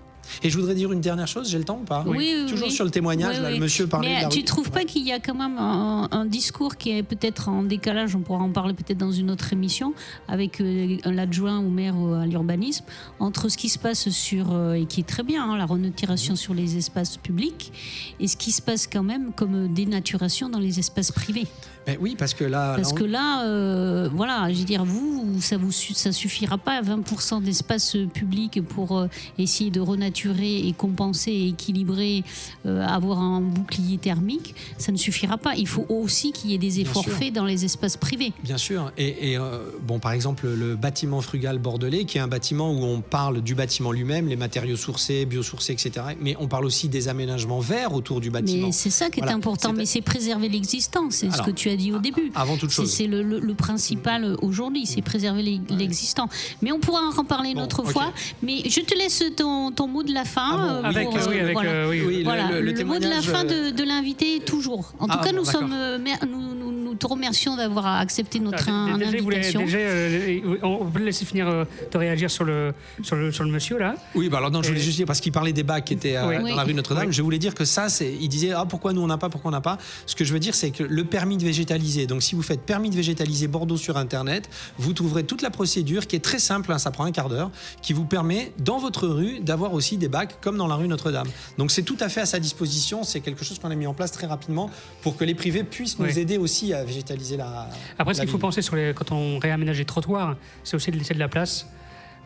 [0.44, 2.68] Et je voudrais dire une dernière chose, j'ai le temps ou pas Oui, oui, Toujours
[2.68, 2.74] oui.
[2.74, 4.46] sur le témoignage, là, le monsieur parlait Mais de la tu rue.
[4.46, 8.16] trouves pas qu'il y a quand même un, un discours qui est peut-être en décalage,
[8.16, 9.94] on pourra en parler peut-être dans une autre émission,
[10.28, 12.86] avec euh, l'adjoint au maire euh, à l'urbanisme,
[13.20, 16.36] entre ce qui se passe sur, euh, et qui est très bien, hein, la renaturation
[16.36, 17.72] sur les espaces publics,
[18.20, 21.48] et ce qui se passe quand même comme dénaturation dans les espaces privés.
[21.88, 24.84] Ben oui, parce que là, Parce là, on- que là, euh, voilà, je veux dire,
[24.84, 29.08] vous, ça vous ça suffira pas à 20% d'espace public pour euh,
[29.38, 32.26] essayer de renaturer et compenser et équilibrer,
[32.66, 34.54] euh, avoir un bouclier thermique.
[34.78, 35.56] Ça ne suffira pas.
[35.56, 38.34] Il faut aussi qu'il y ait des efforts faits dans les espaces privés.
[38.44, 38.92] Bien sûr.
[38.98, 42.84] Et, et, euh, bon, par exemple, le bâtiment frugal bordelais, qui est un bâtiment où
[42.84, 46.08] on parle du bâtiment lui-même, les matériaux sourcés, biosourcés, etc.
[46.20, 48.68] Mais on parle aussi des aménagements verts autour du bâtiment.
[48.68, 49.38] Mais c'est ça qui est Voilà.
[49.38, 49.72] important.
[49.72, 51.10] Mais c'est préserver l'existant.
[51.12, 52.32] C'est ce que tu as dit au début.
[52.36, 52.92] Avant toute C'est- chose.
[52.92, 56.28] C'est le, le- le principal aujourd'hui, c'est préserver l'e- l'existant.
[56.62, 58.12] Mais on pourra en reparler une Bon, autre fois.
[58.44, 60.82] Mais je te laisse ton, ton mot de la fin.
[60.84, 64.94] Ah Avec, le- mot de la fin euh, de, de l'invité, toujours.
[65.00, 65.98] En tout Ah, cas, bon, nous, sommes, euh,
[66.30, 66.57] nous
[66.98, 69.62] te remercions d'avoir accepté notre Ah, déjà, voulez- invitation.
[69.62, 72.74] déjà, euh, on peut le laisser finir euh, de réagir sur le,
[73.04, 73.96] sur le, sur le monsieur là.
[74.16, 76.16] Oui, bah alors non, je voulais juste dire, parce qu'il parlait des bacs qui étaient
[76.18, 76.50] euh, Oui.
[76.52, 77.14] dans la rue Notre-Dame, Oui.
[77.14, 79.50] je voulais dire que ça, c'est, il disait, ah, pourquoi nous on n'a pas, pourquoi
[79.50, 79.78] on n'a pas?
[80.06, 82.62] Ce que je veux dire, c'est que le permis de végétaliser, donc si vous faites
[82.62, 86.72] permis de végétaliser Bordeaux sur Internet, vous trouverez toute la procédure qui est très simple,
[86.72, 90.08] hein, ça prend un quart d'heure, qui vous permet, dans votre rue, d'avoir aussi des
[90.10, 91.28] bacs comme dans la rue Notre-Dame.
[91.58, 93.94] Donc c'est tout à fait à sa disposition, c'est quelque chose qu'on a mis en
[93.94, 94.70] place très rapidement
[95.02, 97.70] pour que les privés puissent nous aider aussi à végétaliser la.
[98.00, 100.98] Après, ce qu'il faut penser sur les, quand on réaménage les trottoirs, c'est aussi de
[100.98, 101.68] laisser de la place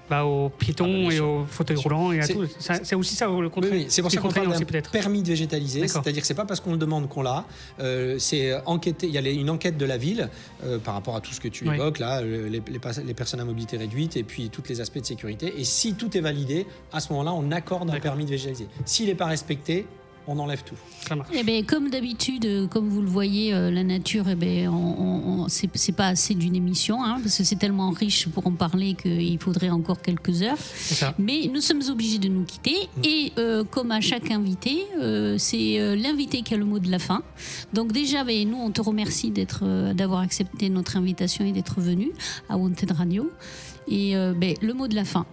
[0.09, 2.45] bah, aux Ah, bah, piétons et aux fauteuils roulants et à C'est- tout.
[2.59, 3.71] C'est aussi ça le Oui, contraire.
[3.71, 5.87] oui, c'est pour ça qu'on parle d'un permis de végétaliser.
[5.87, 7.45] C'est-à-dire que c'est pas parce qu'on le demande qu'on l'a.
[7.79, 9.07] Euh, c'est enquêté.
[9.07, 10.27] Il y a les- une enquête de la ville
[10.65, 11.75] euh, par rapport à tout ce que tu Oui.
[11.75, 12.61] évoques là, euh, les,
[13.05, 15.53] les personnes à mobilité réduite et puis tous les aspects de sécurité.
[15.57, 18.67] Et si tout est validé, à ce moment-là, on accorde un permis de végétaliser.
[18.85, 19.85] S'il n'est pas respecté,
[20.27, 20.75] on enlève tout.
[21.07, 21.29] Ça marche.
[21.33, 25.47] Eh ben, comme d'habitude, euh, comme vous le voyez, euh, la nature, eh ben, on,
[25.47, 29.39] c'est pas assez d'une émission, hein, parce que c'est tellement riche pour en parler qu'il
[29.39, 30.57] faudrait encore quelques heures.
[30.57, 31.13] Ça.
[31.17, 32.89] Mais nous sommes obligés de nous quitter.
[33.03, 36.89] Et euh, comme à chaque invité, euh, c'est euh, l'invité qui a le mot de
[36.89, 37.23] la fin.
[37.73, 42.11] Donc déjà, ben, nous, on te remercie d'être, d'avoir accepté notre invitation et d'être venu
[42.49, 43.31] à Wanted Radio.
[43.87, 45.25] Et ben, le mot de la fin.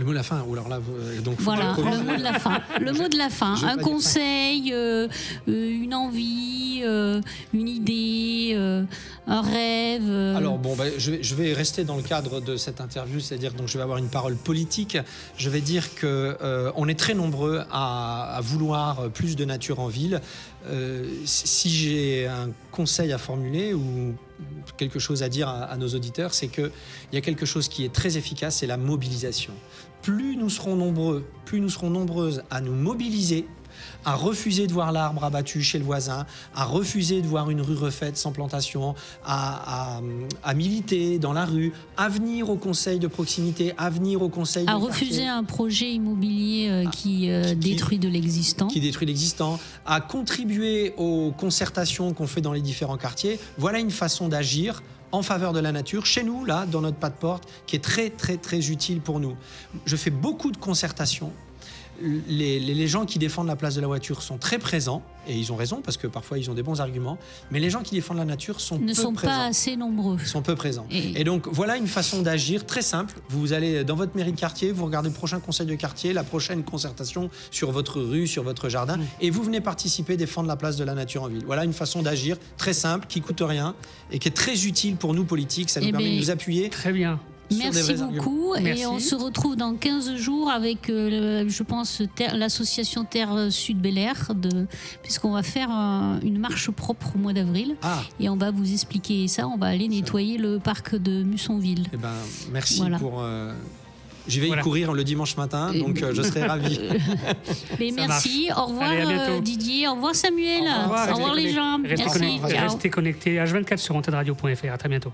[0.00, 0.42] Le mot de la fin.
[0.48, 2.62] Ou alors là, euh, donc Voilà, le mot de la fin.
[2.80, 3.54] Le mot de la fin.
[3.62, 5.08] Un conseil, euh,
[5.46, 7.20] euh, une envie, euh,
[7.52, 8.82] une idée, euh,
[9.26, 10.10] un rêve.
[10.36, 13.52] Alors bon, bah, je, vais, je vais rester dans le cadre de cette interview, c'est-à-dire
[13.52, 14.96] donc je vais avoir une parole politique.
[15.36, 16.38] Je vais dire que
[16.76, 20.22] on est très nombreux à, à vouloir plus de nature en ville.
[21.26, 24.14] Si j'ai un conseil à formuler ou
[24.76, 26.70] quelque chose à dire à, nos auditeurs, c'est que
[27.12, 29.52] il y a quelque chose qui est très efficace, c'est la mobilisation.
[30.02, 33.46] Plus nous serons nombreux, plus nous serons nombreuses à nous mobiliser
[34.04, 37.76] à refuser de voir l'arbre abattu chez le voisin, à refuser de voir une rue
[37.76, 40.00] refaite sans plantation, à, à-
[40.42, 44.64] à militer dans la rue, à venir au conseil de proximité, à venir au conseil
[44.68, 48.66] à de refuser quartier un projet immobilier euh, qui, euh, qui- qui- détruit de l'existant.
[48.68, 53.38] qui détruit l'existant, à contribuer aux concertations qu'on fait dans les différents quartiers.
[53.58, 57.10] Voilà une façon d'agir en faveur de la nature, chez nous, là, dans notre pas
[57.10, 59.34] de porte, qui est très, très, très utile pour nous.
[59.84, 61.32] Je fais beaucoup de concertations.
[62.28, 65.56] Les, gens qui défendent la place de la voiture sont très présents, et ils ont
[65.56, 67.18] raison, parce que parfois ils ont des bons arguments,
[67.50, 70.18] mais les gens qui défendent la nature sont ne peu sont présents pas assez nombreux.
[70.24, 70.86] sont peu présents.
[70.90, 73.14] Et- Et donc voilà une façon d'agir très simple.
[73.28, 76.24] Vous allez dans votre mairie de quartier, vous regardez le prochain conseil de quartier, la
[76.24, 80.76] prochaine concertation sur votre rue, sur votre jardin, et vous venez participer, défendre la place
[80.76, 81.44] de la nature en ville.
[81.44, 83.74] Voilà une façon d'agir très simple, qui coûte rien
[84.10, 85.70] et qui est très utile pour nous politiques.
[85.70, 86.70] Ça nous Eh permet ben, de nous appuyer.
[86.70, 87.20] Très bien.
[87.56, 88.54] Merci beaucoup.
[88.56, 92.02] Et on se retrouve dans 15 jours avec, euh, je pense,
[92.34, 94.32] l'association Terre Sud Bel Air,
[95.02, 95.70] puisqu'on va faire
[96.22, 97.76] une marche propre au mois d'avril.
[97.82, 98.02] Ah.
[98.18, 99.46] Et on va vous expliquer ça.
[99.48, 101.86] On va aller nettoyer le parc de Mussonville.
[101.92, 102.10] Eh ben,
[102.52, 103.20] merci pour.
[103.20, 103.52] Euh...
[104.28, 106.78] J'y vais y courir le dimanche matin, donc euh, je serai ravi.
[107.96, 108.48] Merci.
[108.56, 109.88] Au revoir euh, Didier.
[109.88, 110.64] Au revoir Samuel.
[110.68, 111.78] Au revoir, les gens.
[111.82, 112.18] Restez merci.
[112.18, 112.58] Connectés.
[112.58, 113.36] Restez connectés.
[113.36, 114.72] H24 sur antenneradio.fr.
[114.72, 115.12] À très bientôt.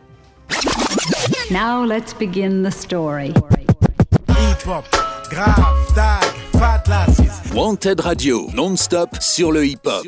[1.51, 3.33] Now let's begin the story.
[7.55, 10.05] Wanted Radio, non-stop sur le hip-hop.